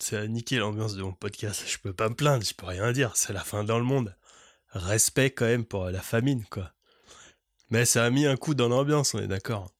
Ça 0.00 0.20
a 0.20 0.26
niqué 0.26 0.56
l'ambiance 0.56 0.94
de 0.94 1.02
mon 1.02 1.12
podcast. 1.12 1.62
Je 1.66 1.78
peux 1.78 1.92
pas 1.92 2.08
me 2.08 2.14
plaindre, 2.14 2.44
je 2.44 2.54
peux 2.54 2.66
rien 2.66 2.92
dire. 2.92 3.16
C'est 3.16 3.32
la 3.32 3.44
fin 3.44 3.64
dans 3.64 3.78
le 3.78 3.84
monde. 3.84 4.14
Respect 4.70 5.30
quand 5.30 5.46
même 5.46 5.64
pour 5.64 5.86
la 5.90 6.02
famine, 6.02 6.44
quoi. 6.50 6.72
Mais 7.70 7.84
ça 7.84 8.04
a 8.04 8.10
mis 8.10 8.26
un 8.26 8.36
coup 8.36 8.54
dans 8.54 8.68
l'ambiance, 8.68 9.14
on 9.14 9.20
est 9.20 9.28
d'accord. 9.28 9.70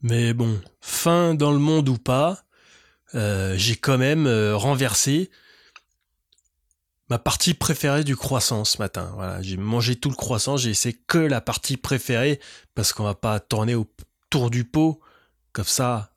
Mais 0.00 0.32
bon, 0.32 0.60
fin 0.80 1.34
dans 1.34 1.52
le 1.52 1.58
monde 1.58 1.88
ou 1.88 1.98
pas, 1.98 2.44
euh, 3.14 3.54
j'ai 3.56 3.76
quand 3.76 3.98
même 3.98 4.26
euh, 4.26 4.56
renversé 4.56 5.30
ma 7.10 7.18
partie 7.18 7.54
préférée 7.54 8.04
du 8.04 8.16
croissant 8.16 8.64
ce 8.64 8.78
matin. 8.78 9.10
Voilà, 9.14 9.42
j'ai 9.42 9.56
mangé 9.56 9.96
tout 9.96 10.10
le 10.10 10.14
croissant, 10.14 10.56
j'ai 10.56 10.70
essayé 10.70 10.96
que 11.06 11.18
la 11.18 11.40
partie 11.40 11.76
préférée 11.76 12.40
parce 12.74 12.92
qu'on 12.92 13.04
va 13.04 13.14
pas 13.14 13.40
tourner 13.40 13.74
autour 14.28 14.50
du 14.50 14.64
pot 14.64 15.00
comme 15.52 15.64
ça 15.64 16.12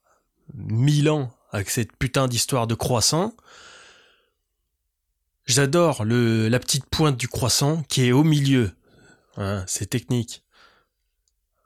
mille 0.53 1.09
ans 1.09 1.33
avec 1.51 1.69
cette 1.69 1.95
putain 1.95 2.27
d'histoire 2.27 2.67
de 2.67 2.75
croissant. 2.75 3.33
J'adore 5.45 6.03
la 6.03 6.59
petite 6.59 6.85
pointe 6.85 7.15
du 7.15 7.29
croissant 7.29 7.83
qui 7.83 8.05
est 8.05 8.11
au 8.11 8.25
milieu. 8.25 8.71
Hein, 9.37 9.63
c'est 9.65 9.85
technique. 9.85 10.43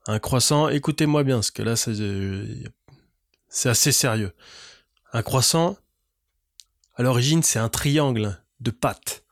Un 0.06 0.20
croissant, 0.20 0.70
écoutez-moi 0.70 1.24
bien, 1.24 1.38
parce 1.38 1.50
que 1.50 1.64
là, 1.64 1.76
c'est 1.76 3.70
assez 3.70 3.92
sérieux. 3.92 4.34
Un 5.14 5.24
croissant, 5.24 5.78
à 6.94 7.02
l'origine, 7.02 7.42
c'est 7.42 7.58
un 7.58 7.70
triangle 7.70 8.40
de 8.60 8.70
pâte 8.70 9.24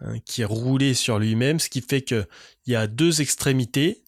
hein, 0.00 0.18
qui 0.24 0.42
est 0.42 0.46
roulé 0.46 0.94
sur 0.94 1.20
lui-même, 1.20 1.60
ce 1.60 1.68
qui 1.68 1.80
fait 1.80 2.02
qu'il 2.02 2.26
y 2.66 2.74
a 2.74 2.88
deux 2.88 3.20
extrémités 3.20 4.02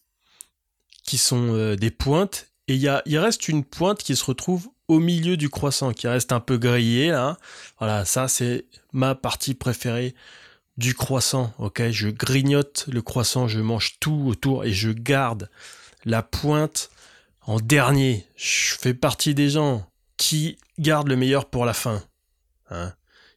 qui 1.03 1.17
sont 1.17 1.53
euh, 1.53 1.75
des 1.75 1.91
pointes, 1.91 2.51
et 2.67 2.75
il, 2.75 2.81
y 2.81 2.87
a, 2.87 3.01
il 3.05 3.17
reste 3.17 3.47
une 3.47 3.63
pointe 3.63 4.03
qui 4.03 4.15
se 4.15 4.23
retrouve 4.23 4.69
au 4.87 4.99
milieu 4.99 5.37
du 5.37 5.49
croissant, 5.49 5.93
qui 5.93 6.07
reste 6.07 6.31
un 6.31 6.39
peu 6.39 6.57
grillé 6.57 7.09
là. 7.09 7.37
Voilà, 7.79 8.05
ça 8.05 8.27
c'est 8.27 8.65
ma 8.93 9.15
partie 9.15 9.53
préférée 9.53 10.15
du 10.77 10.93
croissant, 10.93 11.53
ok? 11.59 11.89
Je 11.91 12.09
grignote 12.09 12.85
le 12.87 13.01
croissant, 13.01 13.47
je 13.47 13.59
mange 13.59 13.99
tout 13.99 14.23
autour 14.27 14.63
et 14.63 14.73
je 14.73 14.91
garde 14.91 15.49
la 16.05 16.23
pointe 16.23 16.89
en 17.41 17.59
dernier. 17.59 18.25
Je 18.35 18.75
fais 18.75 18.93
partie 18.93 19.33
des 19.33 19.49
gens 19.49 19.85
qui 20.17 20.57
gardent 20.79 21.09
le 21.09 21.15
meilleur 21.15 21.49
pour 21.49 21.65
la 21.65 21.73
fin. 21.73 22.03
Hein. 22.69 22.93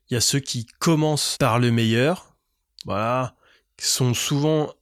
Il 0.09 0.15
y 0.15 0.17
a 0.17 0.21
ceux 0.21 0.41
qui 0.41 0.67
commencent 0.79 1.37
par 1.39 1.59
le 1.59 1.71
meilleur, 1.71 2.37
voilà, 2.85 3.35
qui 3.77 3.87
sont 3.87 4.15
souvent 4.15 4.73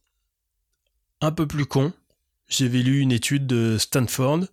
un 1.21 1.31
peu 1.31 1.47
plus 1.47 1.65
cons. 1.65 1.93
J'avais 2.47 2.83
lu 2.83 2.99
une 2.99 3.11
étude 3.11 3.47
de 3.47 3.77
Stanford 3.77 4.45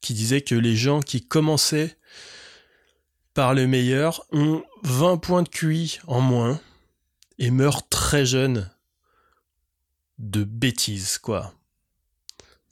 qui 0.00 0.14
disait 0.14 0.40
que 0.40 0.54
les 0.54 0.76
gens 0.76 1.00
qui 1.00 1.26
commençaient 1.26 1.96
par 3.34 3.54
le 3.54 3.66
meilleur 3.66 4.26
ont 4.32 4.62
20 4.82 5.18
points 5.18 5.42
de 5.42 5.48
QI 5.48 5.98
en 6.06 6.20
moins 6.20 6.60
et 7.38 7.50
meurt 7.50 7.88
très 7.88 8.26
jeune 8.26 8.70
de 10.18 10.44
bêtises, 10.44 11.18
quoi. 11.18 11.54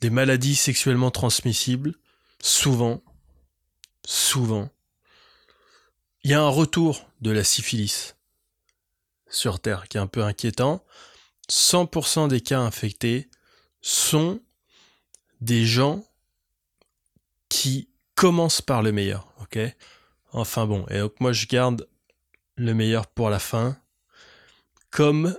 Des 0.01 0.09
maladies 0.09 0.55
sexuellement 0.55 1.11
transmissibles, 1.11 1.95
souvent, 2.41 3.01
souvent. 4.05 4.69
Il 6.23 6.31
y 6.31 6.33
a 6.33 6.41
un 6.41 6.49
retour 6.49 7.09
de 7.21 7.31
la 7.31 7.43
syphilis 7.43 8.15
sur 9.29 9.59
Terre 9.59 9.87
qui 9.87 9.97
est 9.97 10.01
un 10.01 10.07
peu 10.07 10.23
inquiétant. 10.23 10.83
100% 11.49 12.27
des 12.27 12.41
cas 12.41 12.59
infectés 12.59 13.29
sont 13.81 14.41
des 15.41 15.65
gens 15.65 16.03
qui 17.47 17.89
commencent 18.15 18.61
par 18.61 18.81
le 18.81 18.91
meilleur, 18.91 19.27
Enfin 20.31 20.67
bon, 20.67 20.85
et 20.89 20.99
donc 20.99 21.19
moi 21.19 21.31
je 21.31 21.47
garde 21.47 21.87
le 22.55 22.73
meilleur 22.75 23.07
pour 23.07 23.31
la 23.31 23.39
fin 23.39 23.75
comme 24.91 25.35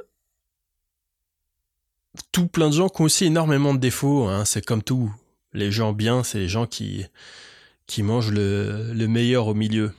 tout 2.33 2.49
plein 2.49 2.69
de 2.69 2.75
gens 2.75 2.89
qui 2.89 3.03
ont 3.03 3.05
aussi 3.05 3.27
énormément 3.27 3.75
de 3.75 3.79
défauts. 3.79 4.27
Hein. 4.27 4.45
C'est 4.45 4.65
comme 4.65 4.83
tout. 4.83 5.15
Les 5.53 5.71
gens 5.71 5.93
bien, 5.93 6.23
c'est 6.23 6.39
les 6.39 6.49
gens 6.49 6.67
qui, 6.67 7.07
qui 7.87 8.03
mangent 8.03 8.33
le, 8.33 8.93
le 8.93 9.09
meilleur 9.09 9.47
au 9.47 9.55
milieu. 9.55 9.93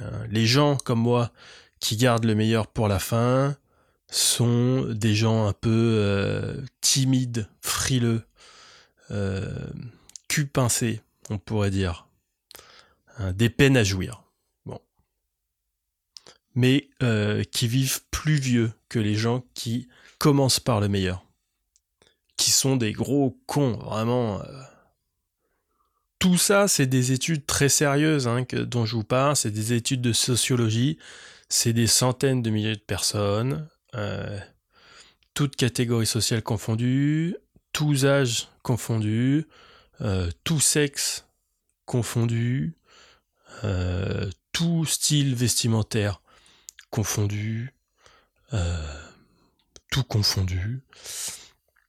Hein. 0.00 0.10
Les 0.30 0.46
gens 0.46 0.76
comme 0.76 1.00
moi 1.00 1.32
qui 1.80 1.96
gardent 1.96 2.24
le 2.24 2.34
meilleur 2.34 2.66
pour 2.66 2.88
la 2.88 2.98
fin 2.98 3.56
sont 4.10 4.86
des 4.90 5.14
gens 5.14 5.46
un 5.46 5.52
peu 5.52 5.70
euh, 5.70 6.60
timides, 6.80 7.48
frileux, 7.60 8.22
euh, 9.10 9.68
cul 10.28 10.46
pincé, 10.46 11.00
on 11.30 11.38
pourrait 11.38 11.70
dire. 11.70 12.08
Hein, 13.18 13.32
des 13.32 13.50
peines 13.50 13.76
à 13.76 13.84
jouir 13.84 14.24
mais 16.54 16.88
euh, 17.02 17.42
qui 17.44 17.68
vivent 17.68 18.00
plus 18.10 18.36
vieux 18.36 18.72
que 18.88 18.98
les 18.98 19.14
gens 19.14 19.44
qui 19.54 19.88
commencent 20.18 20.60
par 20.60 20.80
le 20.80 20.88
meilleur. 20.88 21.24
Qui 22.36 22.50
sont 22.50 22.76
des 22.76 22.92
gros 22.92 23.38
cons, 23.46 23.76
vraiment. 23.76 24.40
Euh. 24.42 24.62
Tout 26.18 26.38
ça, 26.38 26.68
c'est 26.68 26.86
des 26.86 27.12
études 27.12 27.46
très 27.46 27.68
sérieuses 27.68 28.28
hein, 28.28 28.44
que, 28.44 28.56
dont 28.56 28.86
je 28.86 28.96
vous 28.96 29.04
parle, 29.04 29.36
c'est 29.36 29.50
des 29.50 29.72
études 29.72 30.00
de 30.00 30.12
sociologie, 30.12 30.98
c'est 31.48 31.72
des 31.72 31.86
centaines 31.86 32.42
de 32.42 32.50
milliers 32.50 32.76
de 32.76 32.80
personnes, 32.80 33.68
euh, 33.94 34.38
toutes 35.34 35.56
catégories 35.56 36.06
sociales 36.06 36.42
confondues, 36.42 37.36
tous 37.74 38.06
âges 38.06 38.48
confondus, 38.62 39.46
tout 40.44 40.60
sexe 40.60 41.26
confondu, 41.84 42.78
tout 44.52 44.86
style 44.86 45.34
vestimentaire 45.34 46.22
confondu, 46.94 47.74
euh, 48.52 49.02
tout 49.90 50.04
confondu. 50.04 50.80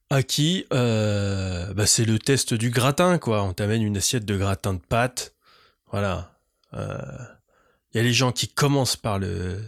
À 0.09 0.23
qui 0.23 0.65
euh, 0.73 1.73
bah, 1.75 1.85
c'est 1.85 2.05
le 2.05 2.17
test 2.17 2.55
du 2.55 2.71
gratin, 2.71 3.19
quoi. 3.19 3.43
On 3.43 3.53
t'amène 3.53 3.83
une 3.83 3.97
assiette 3.97 4.25
de 4.25 4.35
gratin 4.35 4.73
de 4.73 4.79
pâte. 4.79 5.35
Voilà. 5.91 6.39
Il 6.73 6.79
euh, 6.79 7.25
y 7.93 7.99
a 7.99 8.03
les 8.03 8.13
gens 8.13 8.31
qui 8.31 8.47
commencent 8.47 8.97
par 8.97 9.19
le, 9.19 9.63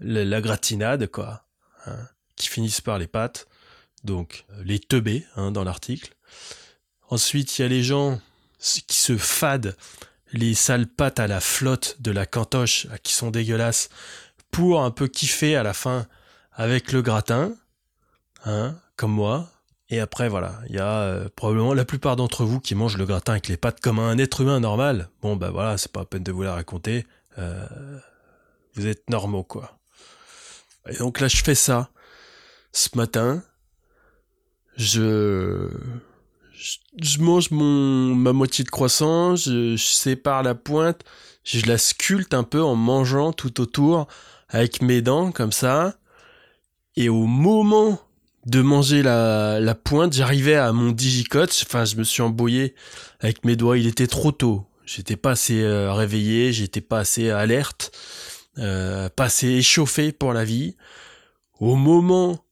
la 0.00 0.40
gratinade, 0.40 1.06
quoi. 1.08 1.44
Hein, 1.86 2.08
qui 2.36 2.48
finissent 2.48 2.80
par 2.80 2.98
les 2.98 3.06
pâtes. 3.06 3.46
Donc, 4.04 4.44
les 4.64 4.78
teubés, 4.78 5.26
hein, 5.36 5.52
dans 5.52 5.64
l'article. 5.64 6.14
Ensuite, 7.08 7.58
il 7.58 7.62
y 7.62 7.64
a 7.64 7.68
les 7.68 7.82
gens 7.82 8.20
qui 8.58 8.98
se 8.98 9.16
fadent 9.16 9.76
les 10.32 10.54
sales 10.54 10.86
pâtes 10.86 11.20
à 11.20 11.26
la 11.26 11.40
flotte 11.40 11.96
de 12.00 12.10
la 12.10 12.26
cantoche 12.26 12.86
qui 13.02 13.12
sont 13.12 13.30
dégueulasses 13.30 13.90
pour 14.50 14.82
un 14.82 14.90
peu 14.90 15.08
kiffer 15.08 15.56
à 15.56 15.62
la 15.62 15.74
fin 15.74 16.06
avec 16.52 16.92
le 16.92 17.02
gratin. 17.02 17.54
hein, 18.44 18.76
comme 18.96 19.12
moi. 19.12 19.48
Et 19.88 20.00
après, 20.00 20.28
voilà, 20.28 20.58
il 20.68 20.74
y 20.74 20.78
a 20.78 21.00
euh, 21.00 21.28
probablement 21.36 21.74
la 21.74 21.84
plupart 21.84 22.16
d'entre 22.16 22.44
vous 22.44 22.60
qui 22.60 22.74
mangent 22.74 22.96
le 22.96 23.04
gratin 23.04 23.32
avec 23.32 23.48
les 23.48 23.58
pâtes 23.58 23.80
comme 23.80 23.98
un 23.98 24.16
être 24.16 24.40
humain 24.40 24.58
normal. 24.58 25.10
Bon, 25.20 25.36
bah 25.36 25.50
voilà, 25.50 25.76
c'est 25.76 25.92
pas 25.92 26.00
la 26.00 26.06
peine 26.06 26.22
de 26.22 26.32
vous 26.32 26.42
la 26.42 26.54
raconter. 26.54 27.06
Euh, 27.38 27.66
vous 28.74 28.86
êtes 28.86 29.10
normaux, 29.10 29.44
quoi. 29.44 29.78
Et 30.88 30.96
donc 30.96 31.20
là, 31.20 31.28
je 31.28 31.42
fais 31.42 31.54
ça. 31.54 31.90
Ce 32.72 32.88
matin, 32.96 33.42
je, 34.76 35.68
je, 36.52 36.76
je 37.00 37.18
mange 37.20 37.50
mon, 37.50 38.14
ma 38.14 38.32
moitié 38.32 38.64
de 38.64 38.70
croissant, 38.70 39.36
je, 39.36 39.76
je 39.76 39.84
sépare 39.84 40.42
la 40.42 40.54
pointe, 40.54 41.00
je 41.44 41.64
la 41.66 41.78
sculpte 41.78 42.34
un 42.34 42.44
peu 42.44 42.62
en 42.62 42.74
mangeant 42.74 43.32
tout 43.32 43.60
autour 43.60 44.06
avec 44.48 44.82
mes 44.82 45.02
dents, 45.02 45.32
comme 45.32 45.52
ça. 45.52 45.96
Et 46.96 47.08
au 47.08 47.26
moment 47.26 48.00
de 48.46 48.60
manger 48.60 49.02
la, 49.02 49.60
la 49.60 49.74
pointe, 49.74 50.12
j'arrivais 50.12 50.56
à 50.56 50.72
mon 50.72 50.92
digicote, 50.92 51.56
enfin 51.66 51.84
je 51.84 51.96
me 51.96 52.04
suis 52.04 52.22
embrouillé 52.22 52.74
avec 53.20 53.44
mes 53.44 53.56
doigts, 53.56 53.78
il 53.78 53.86
était 53.86 54.06
trop 54.06 54.32
tôt. 54.32 54.66
J'étais 54.84 55.16
pas 55.16 55.32
assez 55.32 55.62
euh, 55.62 55.92
réveillé, 55.92 56.52
j'étais 56.52 56.80
pas 56.80 56.98
assez 56.98 57.30
alerte, 57.30 57.92
euh, 58.58 59.08
pas 59.08 59.24
assez 59.24 59.48
échauffé 59.48 60.12
pour 60.12 60.32
la 60.32 60.44
vie. 60.44 60.76
Au 61.60 61.76
moment 61.76 62.44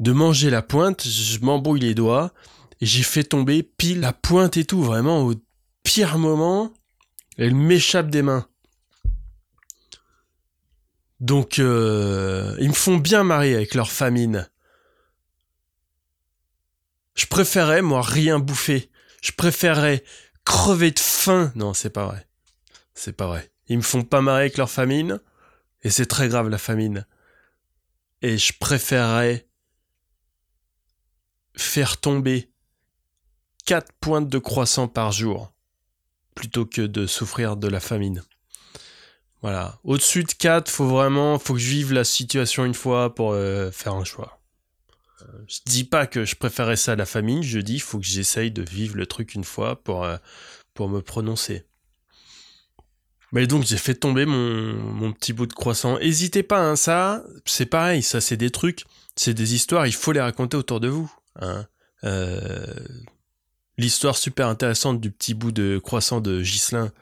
de 0.00 0.12
manger 0.12 0.50
la 0.50 0.62
pointe, 0.62 1.06
je 1.06 1.38
m'embrouille 1.40 1.80
les 1.80 1.94
doigts 1.94 2.32
et 2.80 2.86
j'ai 2.86 3.02
fait 3.02 3.24
tomber 3.24 3.62
pile 3.62 4.00
la 4.00 4.12
pointe 4.12 4.56
et 4.56 4.64
tout, 4.64 4.82
vraiment 4.82 5.22
au 5.22 5.34
pire 5.82 6.18
moment, 6.18 6.72
elle 7.36 7.54
m'échappe 7.54 8.10
des 8.10 8.22
mains. 8.22 8.46
Donc 11.20 11.58
euh, 11.58 12.56
ils 12.60 12.68
me 12.68 12.74
font 12.74 12.96
bien 12.96 13.22
marrer 13.22 13.54
avec 13.54 13.74
leur 13.74 13.90
famine. 13.90 14.48
Je 17.14 17.26
préférais, 17.26 17.80
moi, 17.80 18.02
rien 18.02 18.38
bouffer. 18.38 18.90
Je 19.22 19.32
préférerais 19.32 20.04
crever 20.44 20.90
de 20.90 20.98
faim. 20.98 21.52
Non, 21.54 21.72
c'est 21.72 21.90
pas 21.90 22.06
vrai. 22.06 22.26
C'est 22.94 23.12
pas 23.12 23.26
vrai. 23.26 23.50
Ils 23.68 23.78
me 23.78 23.82
font 23.82 24.02
pas 24.02 24.20
marrer 24.20 24.42
avec 24.42 24.58
leur 24.58 24.70
famine. 24.70 25.20
Et 25.82 25.90
c'est 25.90 26.06
très 26.06 26.28
grave, 26.28 26.48
la 26.48 26.58
famine. 26.58 27.06
Et 28.20 28.36
je 28.36 28.52
préférerais 28.58 29.46
faire 31.56 31.98
tomber 31.98 32.50
quatre 33.64 33.92
pointes 34.00 34.28
de 34.28 34.38
croissant 34.38 34.88
par 34.88 35.12
jour 35.12 35.52
plutôt 36.34 36.66
que 36.66 36.82
de 36.82 37.06
souffrir 37.06 37.56
de 37.56 37.68
la 37.68 37.80
famine. 37.80 38.22
Voilà. 39.42 39.78
Au-dessus 39.84 40.24
de 40.24 40.32
4, 40.32 40.70
faut 40.70 40.86
vraiment, 40.86 41.38
faut 41.38 41.54
que 41.54 41.60
je 41.60 41.68
vive 41.68 41.92
la 41.92 42.04
situation 42.04 42.64
une 42.64 42.74
fois 42.74 43.14
pour 43.14 43.32
euh, 43.32 43.70
faire 43.70 43.94
un 43.94 44.04
choix. 44.04 44.40
Euh, 45.22 45.26
je 45.46 45.58
dis 45.66 45.84
pas 45.84 46.06
que 46.06 46.24
je 46.24 46.34
préférais 46.34 46.76
ça 46.76 46.92
à 46.92 46.96
la 46.96 47.06
famine, 47.06 47.42
je 47.42 47.60
dis 47.60 47.78
faut 47.78 47.98
que 47.98 48.06
j'essaye 48.06 48.50
de 48.50 48.62
vivre 48.62 48.96
le 48.96 49.06
truc 49.06 49.34
une 49.34 49.44
fois 49.44 49.82
pour, 49.82 50.04
euh, 50.04 50.16
me 50.80 51.00
prononcer. 51.00 51.66
Mais 53.32 53.46
donc 53.46 53.64
j'ai 53.64 53.76
fait 53.76 53.94
tomber 53.94 54.26
mon, 54.26 54.74
mon 54.74 55.12
petit 55.12 55.32
bout 55.32 55.46
de 55.46 55.52
croissant. 55.52 55.98
Hésitez 55.98 56.42
pas, 56.42 56.60
hein, 56.60 56.76
ça, 56.76 57.22
c'est 57.44 57.66
pareil, 57.66 58.02
ça 58.02 58.20
c'est 58.20 58.36
des 58.36 58.50
trucs, 58.50 58.84
c'est 59.14 59.34
des 59.34 59.54
histoires, 59.54 59.86
il 59.86 59.94
faut 59.94 60.12
les 60.12 60.20
raconter 60.20 60.56
autour 60.56 60.80
de 60.80 60.88
vous. 60.88 61.12
Hein. 61.40 61.66
Euh, 62.04 62.64
L'histoire 63.76 64.16
super 64.16 64.46
intéressante 64.46 65.00
du 65.00 65.10
petit 65.10 65.34
bout 65.34 65.50
de 65.50 65.80
croissant 65.82 66.20
de 66.20 66.40
Ghislain 66.40 66.92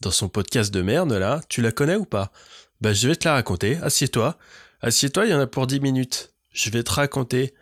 dans 0.00 0.10
son 0.10 0.30
podcast 0.30 0.72
de 0.72 0.80
merde, 0.80 1.12
là, 1.12 1.42
tu 1.48 1.60
la 1.60 1.72
connais 1.72 1.96
ou 1.96 2.06
pas? 2.06 2.32
Bah 2.80 2.94
je 2.94 3.06
vais 3.06 3.16
te 3.16 3.28
la 3.28 3.34
raconter, 3.34 3.76
assieds-toi. 3.76 4.38
Assieds-toi, 4.80 5.26
il 5.26 5.30
y 5.30 5.34
en 5.34 5.40
a 5.40 5.46
pour 5.46 5.66
10 5.66 5.80
minutes. 5.80 6.32
Je 6.52 6.70
vais 6.70 6.82
te 6.82 6.90
raconter 6.90 7.54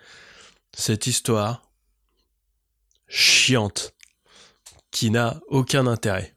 cette 0.72 1.06
histoire 1.06 1.68
chiante 3.08 3.92
qui 4.92 5.10
n'a 5.10 5.40
aucun 5.48 5.86
intérêt. 5.86 6.34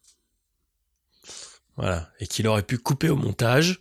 Voilà, 1.78 2.10
et 2.20 2.28
qu'il 2.28 2.48
aurait 2.48 2.64
pu 2.64 2.78
couper 2.80 3.10
au 3.10 3.16
montage. 3.16 3.80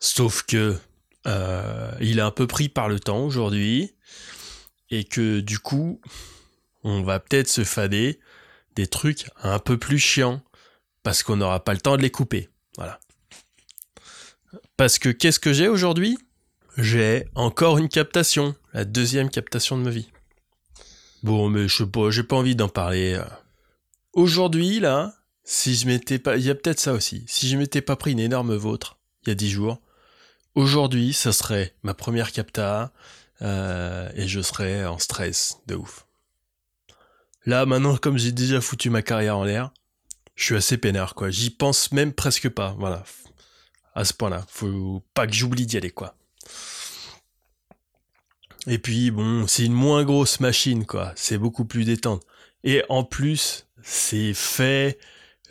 Sauf 0.00 0.42
que 0.42 0.78
euh, 1.26 1.92
il 2.00 2.18
est 2.18 2.22
un 2.22 2.30
peu 2.30 2.46
pris 2.46 2.68
par 2.68 2.88
le 2.88 3.00
temps 3.00 3.24
aujourd'hui 3.24 3.94
et 4.90 5.04
que 5.04 5.40
du 5.40 5.58
coup, 5.58 6.00
on 6.84 7.02
va 7.02 7.20
peut-être 7.20 7.48
se 7.48 7.64
fader 7.64 8.20
des 8.74 8.86
trucs 8.86 9.30
un 9.42 9.58
peu 9.58 9.78
plus 9.78 9.98
chiants 9.98 10.42
parce 11.02 11.22
qu'on 11.22 11.36
n'aura 11.36 11.64
pas 11.64 11.74
le 11.74 11.80
temps 11.80 11.96
de 11.96 12.02
les 12.02 12.10
couper. 12.10 12.48
Voilà. 12.76 13.00
Parce 14.76 14.98
que 14.98 15.08
qu'est-ce 15.08 15.40
que 15.40 15.52
j'ai 15.52 15.68
aujourd'hui? 15.68 16.18
J'ai 16.76 17.26
encore 17.34 17.78
une 17.78 17.88
captation, 17.88 18.54
la 18.74 18.84
deuxième 18.84 19.30
captation 19.30 19.78
de 19.78 19.82
ma 19.82 19.90
vie. 19.90 20.10
Bon, 21.22 21.48
mais 21.48 21.68
je 21.68 21.76
sais 21.76 21.86
pas, 21.86 22.10
j'ai 22.10 22.22
pas 22.22 22.36
envie 22.36 22.54
d'en 22.54 22.68
parler. 22.68 23.20
Aujourd'hui, 24.12 24.78
là, 24.80 25.14
si 25.44 25.74
je 25.74 25.86
m'étais 25.86 26.18
pas, 26.18 26.36
il 26.36 26.44
y 26.44 26.50
a 26.50 26.54
peut-être 26.54 26.80
ça 26.80 26.92
aussi. 26.92 27.24
Si 27.26 27.48
je 27.48 27.56
m'étais 27.56 27.80
pas 27.80 27.96
pris 27.96 28.12
une 28.12 28.20
énorme 28.20 28.54
vôtre 28.54 28.98
il 29.22 29.30
y 29.30 29.32
a 29.32 29.34
dix 29.34 29.50
jours, 29.50 29.80
aujourd'hui, 30.54 31.12
ça 31.12 31.32
serait 31.32 31.74
ma 31.82 31.94
première 31.94 32.32
capta 32.32 32.92
euh, 33.42 34.10
et 34.14 34.26
je 34.28 34.40
serais 34.40 34.84
en 34.86 34.98
stress 34.98 35.58
de 35.66 35.74
ouf. 35.74 36.06
Là, 37.44 37.64
maintenant, 37.66 37.96
comme 37.96 38.18
j'ai 38.18 38.32
déjà 38.32 38.60
foutu 38.60 38.90
ma 38.90 39.02
carrière 39.02 39.38
en 39.38 39.44
l'air, 39.44 39.72
je 40.34 40.44
suis 40.44 40.56
assez 40.56 40.76
peinard, 40.76 41.14
quoi. 41.14 41.30
J'y 41.30 41.50
pense 41.50 41.92
même 41.92 42.12
presque 42.12 42.48
pas, 42.48 42.74
voilà. 42.78 43.04
À 43.94 44.04
ce 44.04 44.12
point-là, 44.12 44.44
faut 44.48 45.02
pas 45.14 45.26
que 45.26 45.32
j'oublie 45.32 45.66
d'y 45.66 45.76
aller, 45.76 45.90
quoi. 45.90 46.14
Et 48.66 48.78
puis, 48.78 49.10
bon, 49.10 49.46
c'est 49.46 49.64
une 49.64 49.72
moins 49.72 50.04
grosse 50.04 50.40
machine, 50.40 50.84
quoi. 50.84 51.12
C'est 51.14 51.38
beaucoup 51.38 51.64
plus 51.64 51.84
détente. 51.84 52.22
Et 52.64 52.82
en 52.88 53.04
plus, 53.04 53.66
c'est 53.82 54.34
fait, 54.34 54.98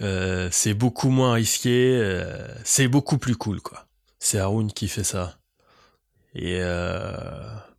euh, 0.01 0.49
c'est 0.51 0.73
beaucoup 0.73 1.09
moins 1.09 1.33
risqué, 1.33 1.97
euh, 1.97 2.45
c'est 2.65 2.89
beaucoup 2.89 3.17
plus 3.17 3.37
cool, 3.37 3.61
quoi. 3.61 3.87
C'est 4.19 4.39
Haroun 4.39 4.71
qui 4.71 4.89
fait 4.89 5.03
ça. 5.05 5.37
Et 6.35 6.59
euh, 6.59 7.15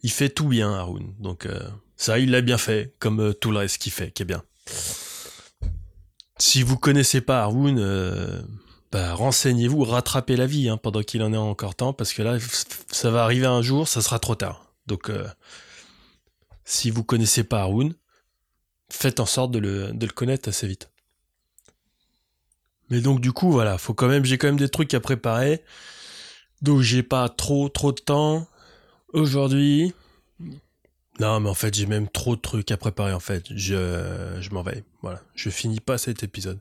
il 0.02 0.10
fait 0.10 0.30
tout 0.30 0.48
bien, 0.48 0.72
Haroun. 0.72 1.14
Donc 1.18 1.46
euh, 1.46 1.60
ça, 1.96 2.18
il 2.18 2.30
l'a 2.30 2.40
bien 2.40 2.58
fait, 2.58 2.94
comme 2.98 3.20
euh, 3.20 3.32
tout 3.32 3.50
le 3.50 3.58
reste 3.58 3.78
qu'il 3.78 3.92
fait, 3.92 4.10
qui 4.10 4.22
est 4.22 4.26
bien. 4.26 4.42
Si 6.38 6.62
vous 6.62 6.76
connaissez 6.76 7.20
pas 7.20 7.42
Haroun, 7.42 7.80
bah, 8.92 9.14
renseignez-vous, 9.14 9.84
rattrapez 9.84 10.36
la 10.36 10.46
vie 10.46 10.68
hein, 10.68 10.76
pendant 10.76 11.02
qu'il 11.02 11.22
en 11.22 11.32
est 11.32 11.38
encore 11.38 11.74
temps, 11.74 11.92
parce 11.92 12.12
que 12.12 12.22
là, 12.22 12.36
ça 12.90 13.10
va 13.10 13.24
arriver 13.24 13.46
un 13.46 13.62
jour, 13.62 13.88
ça 13.88 14.02
sera 14.02 14.18
trop 14.18 14.34
tard. 14.34 14.70
Donc, 14.86 15.10
si 16.66 16.90
vous 16.90 17.04
connaissez 17.04 17.42
pas 17.42 17.60
Haroun, 17.62 17.94
faites 18.90 19.18
en 19.18 19.24
sorte 19.24 19.50
de 19.50 19.58
le, 19.58 19.92
de 19.92 20.04
le 20.04 20.12
connaître 20.12 20.50
assez 20.50 20.66
vite. 20.66 20.90
Mais 22.90 23.00
donc 23.00 23.20
du 23.20 23.32
coup, 23.32 23.50
voilà, 23.50 23.78
faut 23.78 23.94
quand 23.94 24.08
même, 24.08 24.24
j'ai 24.24 24.36
quand 24.38 24.46
même 24.46 24.58
des 24.58 24.68
trucs 24.68 24.92
à 24.94 25.00
préparer. 25.00 25.64
Donc 26.62 26.80
j'ai 26.80 27.02
pas 27.02 27.28
trop 27.28 27.68
trop 27.68 27.92
de 27.92 28.00
temps 28.00 28.46
aujourd'hui. 29.12 29.94
Non, 31.18 31.40
mais 31.40 31.48
en 31.48 31.54
fait, 31.54 31.74
j'ai 31.74 31.86
même 31.86 32.08
trop 32.08 32.36
de 32.36 32.40
trucs 32.40 32.70
à 32.70 32.76
préparer 32.76 33.12
en 33.12 33.20
fait. 33.20 33.44
Je, 33.50 34.36
je 34.40 34.50
m'en 34.50 34.62
vais. 34.62 34.84
Voilà, 35.02 35.22
je 35.34 35.48
finis 35.48 35.80
pas 35.80 35.96
cet 35.98 36.22
épisode. 36.22 36.58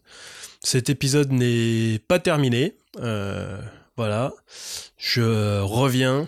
Cet 0.62 0.90
épisode 0.90 1.32
n'est 1.32 2.00
pas 2.08 2.20
terminé. 2.20 2.78
Euh, 2.98 3.62
voilà, 3.98 4.34
je 4.98 5.60
reviens. 5.62 6.28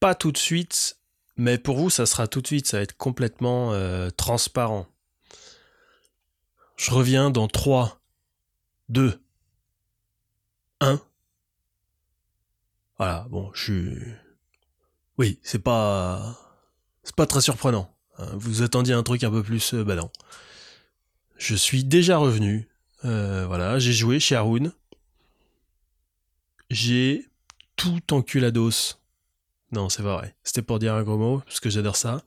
Pas 0.00 0.14
tout 0.14 0.32
de 0.32 0.38
suite, 0.38 0.98
mais 1.36 1.56
pour 1.56 1.76
vous, 1.78 1.88
ça 1.88 2.04
sera 2.04 2.26
tout 2.26 2.42
de 2.42 2.46
suite. 2.46 2.66
Ça 2.66 2.78
va 2.78 2.82
être 2.82 2.96
complètement 2.96 3.72
euh, 3.72 4.10
transparent. 4.10 4.86
Je 6.76 6.90
reviens 6.90 7.30
dans 7.30 7.46
3, 7.48 8.00
2, 8.88 9.18
1. 10.80 11.00
Voilà, 12.98 13.26
bon, 13.30 13.50
je 13.54 13.62
suis... 13.62 13.98
Oui, 15.18 15.38
c'est 15.42 15.58
pas... 15.58 16.38
C'est 17.02 17.16
pas 17.16 17.26
très 17.26 17.40
surprenant. 17.40 17.94
hein. 18.18 18.28
Vous 18.34 18.62
attendiez 18.62 18.94
un 18.94 19.02
truc 19.02 19.24
un 19.24 19.30
peu 19.30 19.42
plus... 19.42 19.74
euh, 19.74 19.84
non. 19.84 20.10
Je 21.36 21.54
suis 21.54 21.84
déjà 21.84 22.16
revenu. 22.16 22.68
Euh, 23.04 23.44
voilà, 23.46 23.78
j'ai 23.78 23.92
joué 23.92 24.20
chez 24.20 24.36
Haroun. 24.36 24.72
J'ai 26.70 27.28
tout 27.76 28.00
enculados. 28.12 28.96
Non, 29.72 29.88
c'est 29.88 30.02
pas 30.02 30.16
vrai. 30.16 30.34
C'était 30.44 30.62
pour 30.62 30.78
dire 30.78 30.94
un 30.94 31.02
gros 31.02 31.18
mot, 31.18 31.40
parce 31.40 31.58
que 31.60 31.68
j'adore 31.68 31.96
ça. 31.96 32.22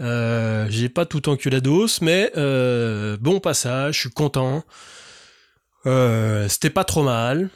Euh, 0.00 0.66
j'ai 0.70 0.88
pas 0.88 1.04
tout 1.04 1.28
enculados, 1.28 2.00
mais 2.00 2.32
bon 3.20 3.38
passage, 3.40 3.96
je 3.96 4.00
suis 4.00 4.10
content. 4.10 4.64
C'était 5.84 6.70
pas 6.70 6.84
trop 6.84 7.02
mal. 7.02 7.50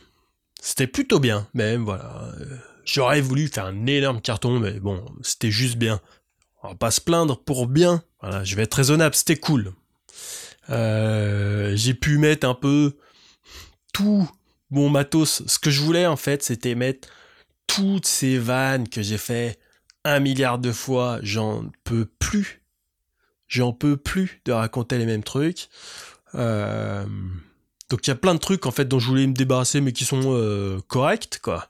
C'était 0.65 0.87
plutôt 0.87 1.21
bien, 1.21 1.47
même, 1.53 1.85
voilà. 1.85 2.33
Euh, 2.41 2.57
J'aurais 2.87 3.21
voulu 3.21 3.49
faire 3.49 3.67
un 3.67 3.85
énorme 3.85 4.23
carton, 4.23 4.59
mais 4.59 4.81
bon, 4.81 5.05
c'était 5.21 5.51
juste 5.51 5.77
bien. 5.77 6.01
On 6.63 6.69
va 6.69 6.75
pas 6.75 6.91
se 6.91 7.03
plaindre 7.03 7.39
pour 7.39 7.67
bien. 7.67 8.03
Voilà, 8.23 8.45
je 8.45 8.57
vais 8.57 8.63
être 8.63 8.73
raisonnable, 8.73 9.15
c'était 9.15 9.37
cool. 9.37 9.75
Euh, 10.71 11.77
j'ai 11.77 11.93
pu 11.93 12.17
mettre 12.17 12.49
un 12.49 12.55
peu 12.55 12.97
tout 13.93 14.27
mon 14.71 14.89
matos. 14.89 15.43
Ce 15.47 15.59
que 15.59 15.71
je 15.71 15.83
voulais, 15.83 16.07
en 16.07 16.17
fait, 16.17 16.43
c'était 16.43 16.75
mettre 16.75 17.09
toutes 17.67 18.07
ces 18.07 18.39
vannes 18.39 18.89
que 18.89 19.03
j'ai 19.03 19.19
fait 19.19 19.59
un 20.03 20.19
milliard 20.19 20.59
de 20.59 20.73
fois, 20.73 21.19
j'en 21.21 21.67
peux 21.85 22.07
plus. 22.19 22.63
J'en 23.49 23.75
peux 23.75 23.99
plus 23.99 24.41
de 24.47 24.53
raconter 24.53 24.97
les 24.97 25.05
mêmes 25.05 25.25
trucs. 25.25 25.69
Euh, 26.35 27.05
donc 27.91 28.07
il 28.07 28.11
y 28.11 28.13
a 28.13 28.17
plein 28.17 28.35
de 28.35 28.41
trucs 28.41 28.67
en 28.67 28.71
fait 28.71 28.87
dont 28.87 28.99
je 28.99 29.09
voulais 29.09 29.27
me 29.27 29.35
débarrasser 29.35 29.81
mais 29.81 29.93
qui 29.93 30.05
sont 30.05 30.23
euh, 30.25 30.81
corrects 30.89 31.41
quoi. 31.43 31.69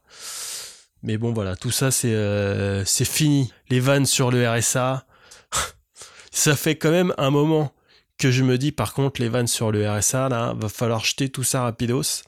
Mais 1.02 1.18
bon 1.18 1.32
voilà, 1.32 1.56
tout 1.56 1.70
ça 1.70 1.90
c'est 1.90 2.14
euh, 2.14 2.84
fini. 2.84 3.52
Les 3.68 3.80
vannes 3.80 4.06
sur 4.06 4.30
le 4.30 4.48
RSA, 4.48 5.06
ça 6.30 6.56
fait 6.56 6.76
quand 6.76 6.90
même 6.90 7.12
un 7.18 7.30
moment 7.30 7.72
que 8.18 8.30
je 8.30 8.42
me 8.42 8.58
dis 8.58 8.72
par 8.72 8.94
contre 8.94 9.20
les 9.20 9.28
vannes 9.28 9.46
sur 9.46 9.72
le 9.72 9.90
RSA 9.90 10.28
là, 10.28 10.54
va 10.56 10.68
falloir 10.68 11.04
jeter 11.04 11.28
tout 11.28 11.42
ça 11.42 11.62
rapidos 11.62 12.22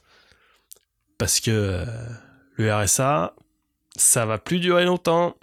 parce 1.17 1.39
que 1.39 1.85
le 2.55 2.73
RSA 2.73 3.33
ça 3.97 4.25
va 4.25 4.37
plus 4.37 4.59
durer 4.59 4.85
longtemps. 4.85 5.35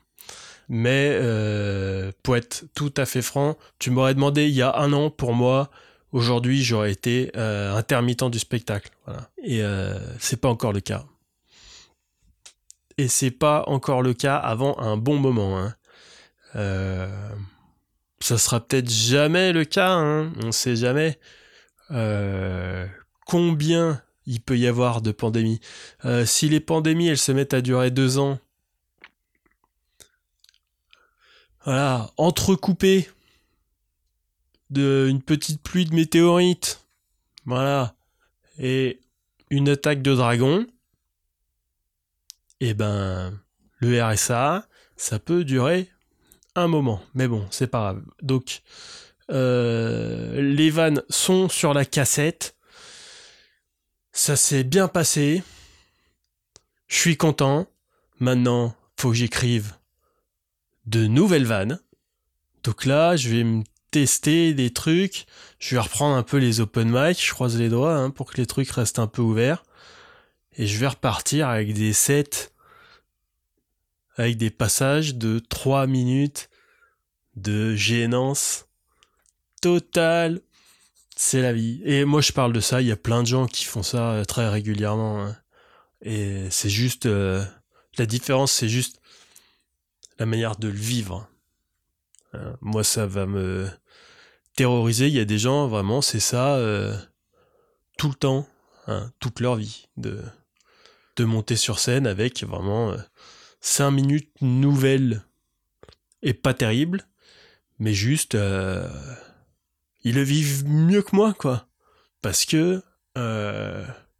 Mais 0.68 1.10
euh, 1.12 2.10
pour 2.22 2.36
être 2.36 2.64
tout 2.74 2.92
à 2.96 3.04
fait 3.04 3.20
franc, 3.20 3.58
tu 3.78 3.90
m'aurais 3.90 4.14
demandé 4.14 4.46
il 4.46 4.54
y 4.54 4.62
a 4.62 4.74
un 4.76 4.94
an 4.94 5.10
pour 5.10 5.34
moi, 5.34 5.70
aujourd'hui 6.14 6.62
j'aurais 6.62 6.92
été 6.92 7.30
euh, 7.36 7.74
intermittent 7.74 8.30
du 8.30 8.38
spectacle. 8.38 8.90
Voilà. 9.04 9.28
Et 9.42 9.62
euh, 9.62 9.98
c'est 10.18 10.40
pas 10.40 10.48
encore 10.48 10.72
le 10.72 10.80
cas. 10.80 11.04
Et 12.96 13.08
c'est 13.08 13.32
pas 13.32 13.64
encore 13.66 14.02
le 14.02 14.14
cas 14.14 14.36
avant 14.36 14.78
un 14.78 14.96
bon 14.96 15.18
moment. 15.18 15.58
Hein. 15.58 15.74
Euh, 16.54 17.28
ça 18.20 18.38
sera 18.38 18.60
peut-être 18.60 18.88
jamais 18.88 19.52
le 19.52 19.64
cas, 19.64 19.90
hein, 19.90 20.32
on 20.42 20.52
sait 20.52 20.76
jamais. 20.76 21.18
Euh, 21.90 22.86
combien 23.26 24.00
il 24.26 24.40
peut 24.40 24.56
y 24.56 24.68
avoir 24.68 25.02
de 25.02 25.10
pandémies 25.10 25.60
euh, 26.04 26.24
Si 26.24 26.48
les 26.48 26.60
pandémies 26.60 27.08
elles 27.08 27.18
se 27.18 27.32
mettent 27.32 27.52
à 27.52 27.60
durer 27.60 27.90
deux 27.90 28.18
ans, 28.18 28.38
voilà, 31.64 32.10
d'une 34.74 35.22
petite 35.22 35.62
pluie 35.62 35.86
de 35.86 35.94
météorites, 35.94 36.80
voilà, 37.46 37.94
et 38.58 39.00
une 39.50 39.68
attaque 39.68 40.02
de 40.02 40.14
dragon, 40.14 40.66
et 42.60 42.70
eh 42.70 42.74
ben 42.74 43.38
le 43.78 44.02
RSA, 44.02 44.66
ça 44.96 45.18
peut 45.18 45.44
durer 45.44 45.90
un 46.54 46.68
moment, 46.68 47.02
mais 47.14 47.28
bon, 47.28 47.46
c'est 47.50 47.66
pas 47.66 47.80
grave. 47.80 48.02
Donc 48.22 48.62
euh, 49.30 50.40
les 50.40 50.70
vannes 50.70 51.02
sont 51.08 51.48
sur 51.48 51.74
la 51.74 51.84
cassette, 51.84 52.56
ça 54.12 54.36
s'est 54.36 54.64
bien 54.64 54.88
passé, 54.88 55.42
je 56.86 56.96
suis 56.96 57.16
content. 57.16 57.66
Maintenant, 58.20 58.76
faut 58.96 59.10
que 59.10 59.16
j'écrive 59.16 59.74
de 60.86 61.06
nouvelles 61.06 61.46
vannes. 61.46 61.80
Donc 62.62 62.84
là, 62.84 63.16
je 63.16 63.28
vais 63.28 63.44
me 63.44 63.64
tester 63.94 64.54
des 64.54 64.72
trucs. 64.72 65.24
Je 65.60 65.76
vais 65.76 65.80
reprendre 65.80 66.16
un 66.16 66.24
peu 66.24 66.38
les 66.38 66.60
open 66.60 66.90
mic. 66.90 67.24
Je 67.24 67.32
croise 67.32 67.56
les 67.56 67.68
doigts 67.68 67.94
hein, 67.94 68.10
pour 68.10 68.28
que 68.28 68.38
les 68.38 68.46
trucs 68.46 68.68
restent 68.70 68.98
un 68.98 69.06
peu 69.06 69.22
ouverts. 69.22 69.62
Et 70.56 70.66
je 70.66 70.78
vais 70.80 70.88
repartir 70.88 71.48
avec 71.48 71.72
des 71.74 71.92
sets, 71.92 72.50
avec 74.16 74.36
des 74.36 74.50
passages 74.50 75.14
de 75.14 75.38
3 75.38 75.86
minutes 75.86 76.50
de 77.36 77.76
gênance 77.76 78.66
totale. 79.62 80.40
C'est 81.14 81.40
la 81.40 81.52
vie. 81.52 81.80
Et 81.84 82.04
moi, 82.04 82.20
je 82.20 82.32
parle 82.32 82.52
de 82.52 82.58
ça. 82.58 82.80
Il 82.82 82.88
y 82.88 82.92
a 82.92 82.96
plein 82.96 83.22
de 83.22 83.28
gens 83.28 83.46
qui 83.46 83.64
font 83.64 83.84
ça 83.84 84.10
euh, 84.10 84.24
très 84.24 84.48
régulièrement. 84.48 85.24
hein. 85.24 85.36
Et 86.02 86.48
c'est 86.50 86.68
juste... 86.68 87.06
euh, 87.06 87.44
la 87.96 88.06
différence, 88.06 88.50
c'est 88.50 88.68
juste 88.68 89.00
la 90.18 90.26
manière 90.26 90.56
de 90.56 90.66
le 90.66 90.74
vivre. 90.74 91.28
Euh, 92.34 92.52
moi, 92.60 92.84
ça 92.84 93.06
va 93.06 93.26
me 93.26 93.68
terroriser. 94.56 95.08
Il 95.08 95.14
y 95.14 95.20
a 95.20 95.24
des 95.24 95.38
gens, 95.38 95.68
vraiment, 95.68 96.02
c'est 96.02 96.20
ça, 96.20 96.56
euh, 96.56 96.96
tout 97.98 98.08
le 98.08 98.14
temps, 98.14 98.48
hein, 98.86 99.12
toute 99.20 99.40
leur 99.40 99.56
vie, 99.56 99.88
de, 99.96 100.20
monter 101.20 101.56
sur 101.56 101.78
scène 101.78 102.06
avec 102.06 102.42
vraiment 102.44 102.90
euh, 102.90 102.98
5 103.60 103.90
minutes 103.90 104.30
nouvelles 104.40 105.22
et 106.22 106.34
pas 106.34 106.54
terribles, 106.54 107.06
mais 107.78 107.94
juste, 107.94 108.34
ils 108.34 110.14
le 110.14 110.22
vivent 110.22 110.66
mieux 110.66 111.02
que 111.02 111.14
moi, 111.14 111.34
quoi. 111.34 111.66
Parce 112.22 112.44
que 112.44 112.82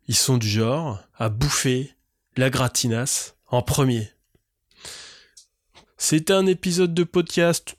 ils 0.07 0.15
sont 0.15 0.37
du 0.37 0.49
genre 0.49 1.03
à 1.15 1.31
bouffer 1.31 1.95
la 2.37 2.51
gratinasse 2.51 3.37
en 3.47 3.63
premier. 3.63 4.11
C'était 5.97 6.35
un 6.35 6.47
épisode 6.47 6.93
de 6.93 7.05
podcast 7.05 7.77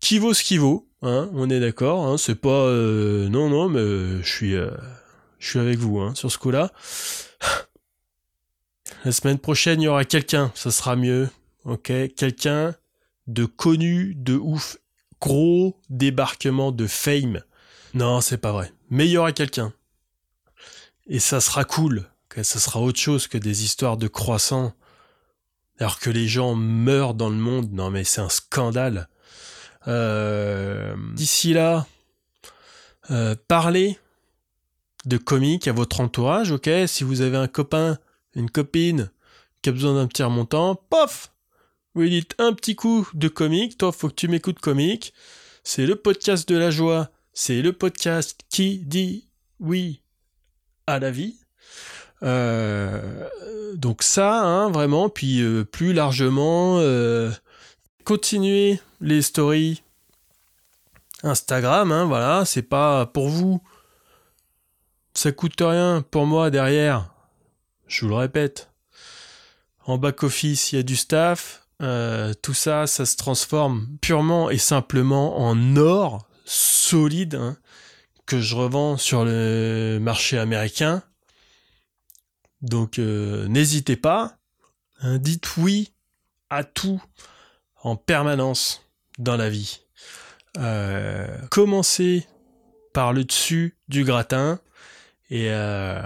qui 0.00 0.18
vaut 0.18 0.34
ce 0.34 0.42
qui 0.42 0.58
vaut, 0.58 0.88
hein, 1.02 1.30
on 1.34 1.48
est 1.50 1.60
d'accord, 1.60 2.06
hein, 2.06 2.18
c'est 2.18 2.34
pas... 2.34 2.48
euh, 2.48 3.28
non, 3.28 3.48
non, 3.48 3.68
mais 3.68 3.80
euh, 3.80 4.22
je 4.22 4.28
suis, 4.28 4.54
euh, 4.54 4.70
je 5.38 5.48
suis 5.48 5.58
avec 5.58 5.78
vous 5.78 6.00
hein, 6.00 6.14
sur 6.14 6.30
ce 6.30 6.38
coup-là. 6.38 6.72
La 9.04 9.12
semaine 9.12 9.38
prochaine, 9.38 9.80
il 9.80 9.84
y 9.84 9.88
aura 9.88 10.04
quelqu'un, 10.04 10.52
ça 10.54 10.70
sera 10.70 10.96
mieux, 10.96 11.28
ok 11.64 11.92
Quelqu'un 12.16 12.74
de 13.26 13.44
connu, 13.44 14.14
de 14.14 14.34
ouf, 14.34 14.76
gros 15.20 15.78
débarquement 15.88 16.72
de 16.72 16.86
fame. 16.86 17.42
Non, 17.94 18.20
c'est 18.20 18.38
pas 18.38 18.52
vrai. 18.52 18.72
Mais 18.90 19.06
il 19.06 19.12
y 19.12 19.16
aura 19.16 19.32
quelqu'un. 19.32 19.72
Et 21.06 21.18
ça 21.18 21.40
sera 21.40 21.64
cool, 21.64 22.10
que 22.28 22.42
ça 22.42 22.58
sera 22.58 22.80
autre 22.80 22.98
chose 22.98 23.26
que 23.26 23.38
des 23.38 23.64
histoires 23.64 23.96
de 23.96 24.08
croissants 24.08 24.74
alors 25.80 25.98
que 25.98 26.10
les 26.10 26.28
gens 26.28 26.54
meurent 26.54 27.14
dans 27.14 27.30
le 27.30 27.36
monde, 27.36 27.72
non 27.72 27.90
mais 27.90 28.04
c'est 28.04 28.20
un 28.20 28.28
scandale. 28.28 29.08
Euh, 29.88 30.94
D'ici 31.14 31.52
là, 31.52 31.86
euh, 33.10 33.34
parlez 33.48 33.98
de 35.06 35.16
comiques 35.16 35.68
à 35.68 35.72
votre 35.72 36.00
entourage, 36.00 36.52
ok? 36.52 36.68
Si 36.86 37.04
vous 37.04 37.22
avez 37.22 37.36
un 37.36 37.48
copain, 37.48 37.98
une 38.34 38.50
copine 38.50 39.10
qui 39.62 39.70
a 39.70 39.72
besoin 39.72 39.94
d'un 39.94 40.06
petit 40.06 40.22
remontant, 40.22 40.74
pof! 40.74 41.32
Vous 41.94 42.02
lui 42.02 42.10
dites 42.10 42.34
un 42.38 42.52
petit 42.52 42.76
coup 42.76 43.08
de 43.14 43.28
comique, 43.28 43.76
toi 43.78 43.90
faut 43.90 44.08
que 44.08 44.14
tu 44.14 44.28
m'écoutes 44.28 44.60
comique. 44.60 45.12
C'est 45.64 45.86
le 45.86 45.96
podcast 45.96 46.48
de 46.48 46.56
la 46.56 46.70
joie, 46.70 47.10
c'est 47.32 47.62
le 47.62 47.72
podcast 47.72 48.40
qui 48.48 48.78
dit 48.78 49.28
oui 49.58 50.02
à 50.86 50.98
la 50.98 51.10
vie. 51.10 51.36
Euh, 52.22 53.28
donc 53.74 54.02
ça, 54.02 54.42
hein, 54.42 54.70
vraiment, 54.70 55.08
puis 55.08 55.42
plus 55.72 55.92
largement, 55.92 56.78
euh, 56.78 57.30
continuez 58.04 58.80
les 59.00 59.22
stories 59.22 59.82
Instagram, 61.22 61.92
hein, 61.92 62.04
voilà, 62.06 62.44
c'est 62.44 62.62
pas 62.62 63.06
pour 63.06 63.28
vous, 63.28 63.62
ça 65.14 65.32
coûte 65.32 65.60
rien, 65.60 66.02
pour 66.10 66.26
moi 66.26 66.50
derrière, 66.50 67.12
je 67.86 68.02
vous 68.02 68.10
le 68.10 68.16
répète, 68.16 68.70
en 69.84 69.98
back-office, 69.98 70.72
il 70.72 70.76
y 70.76 70.78
a 70.78 70.82
du 70.82 70.96
staff, 70.96 71.66
euh, 71.82 72.34
tout 72.42 72.54
ça, 72.54 72.86
ça 72.86 73.06
se 73.06 73.16
transforme 73.16 73.88
purement 74.00 74.50
et 74.50 74.58
simplement 74.58 75.38
en 75.38 75.76
or 75.76 76.26
solide 76.44 77.36
hein, 77.36 77.56
que 78.26 78.40
je 78.40 78.54
revends 78.54 78.96
sur 78.96 79.24
le 79.24 79.98
marché 80.00 80.38
américain. 80.38 81.02
Donc 82.60 82.98
euh, 82.98 83.48
n'hésitez 83.48 83.96
pas, 83.96 84.36
hein, 85.00 85.18
dites 85.18 85.56
oui 85.56 85.92
à 86.50 86.64
tout 86.64 87.02
en 87.82 87.96
permanence 87.96 88.82
dans 89.20 89.36
la 89.36 89.48
vie. 89.48 89.80
Euh, 90.58 91.28
commencez 91.50 92.26
par 92.92 93.12
le 93.12 93.24
dessus 93.24 93.76
du 93.88 94.04
gratin 94.04 94.60
et 95.30 95.50
euh, 95.50 96.02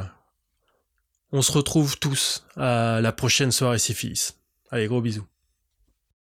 on 1.32 1.40
se 1.40 1.52
retrouve 1.52 1.98
tous 1.98 2.44
à 2.56 3.00
la 3.00 3.12
prochaine 3.12 3.52
soirée 3.52 3.78
syphilis. 3.78 4.36
Allez, 4.70 4.86
gros 4.86 5.00
bisous. 5.00 5.26